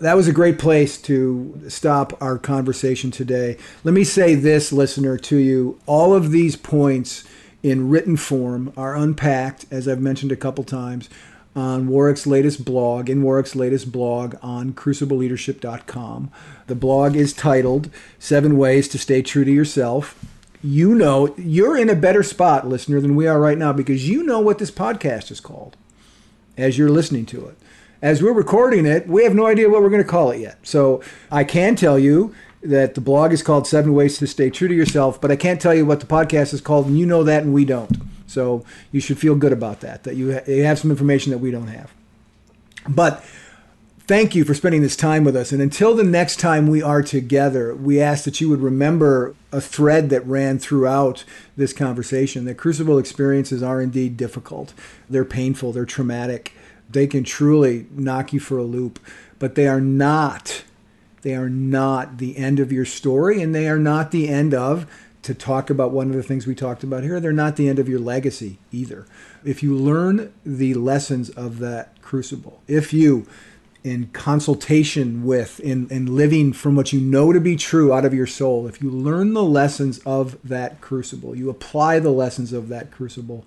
[0.00, 3.56] That was a great place to stop our conversation today.
[3.82, 5.80] Let me say this, listener, to you.
[5.86, 7.24] All of these points
[7.66, 11.10] in written form are unpacked, as I've mentioned a couple times
[11.56, 16.30] on Warwick's latest blog, in Warwick's latest blog on crucibleleadership.com.
[16.68, 17.90] The blog is titled
[18.20, 20.24] Seven Ways to Stay True to Yourself.
[20.62, 24.22] You know, you're in a better spot, listener, than we are right now because you
[24.22, 25.76] know what this podcast is called
[26.56, 27.58] as you're listening to it.
[28.00, 30.64] As we're recording it, we have no idea what we're going to call it yet.
[30.64, 31.02] So
[31.32, 32.32] I can tell you
[32.68, 35.60] that the blog is called Seven Ways to Stay True to Yourself, but I can't
[35.60, 37.96] tell you what the podcast is called, and you know that, and we don't.
[38.26, 41.38] So you should feel good about that, that you, ha- you have some information that
[41.38, 41.92] we don't have.
[42.88, 43.24] But
[44.06, 45.52] thank you for spending this time with us.
[45.52, 49.60] And until the next time we are together, we ask that you would remember a
[49.60, 51.24] thread that ran throughout
[51.56, 54.74] this conversation that crucible experiences are indeed difficult.
[55.08, 56.52] They're painful, they're traumatic,
[56.88, 59.00] they can truly knock you for a loop,
[59.38, 60.62] but they are not.
[61.26, 64.86] They are not the end of your story, and they are not the end of
[65.22, 67.80] to talk about one of the things we talked about here, they're not the end
[67.80, 69.06] of your legacy either.
[69.44, 73.26] If you learn the lessons of that crucible, if you,
[73.82, 78.14] in consultation with, in, in living from what you know to be true out of
[78.14, 82.68] your soul, if you learn the lessons of that crucible, you apply the lessons of
[82.68, 83.44] that crucible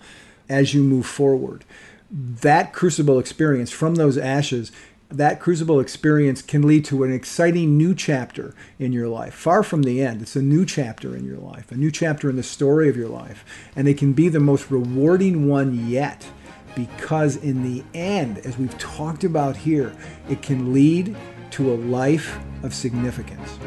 [0.49, 1.63] as you move forward,
[2.11, 4.69] that crucible experience from those ashes
[5.09, 9.33] that crucible experience can lead to an exciting new chapter in your life.
[9.33, 12.35] Far from the end, it's a new chapter in your life, a new chapter in
[12.35, 13.43] the story of your life.
[13.75, 16.27] And it can be the most rewarding one yet
[16.75, 19.95] because, in the end, as we've talked about here,
[20.29, 21.15] it can lead
[21.51, 23.57] to a life of significance.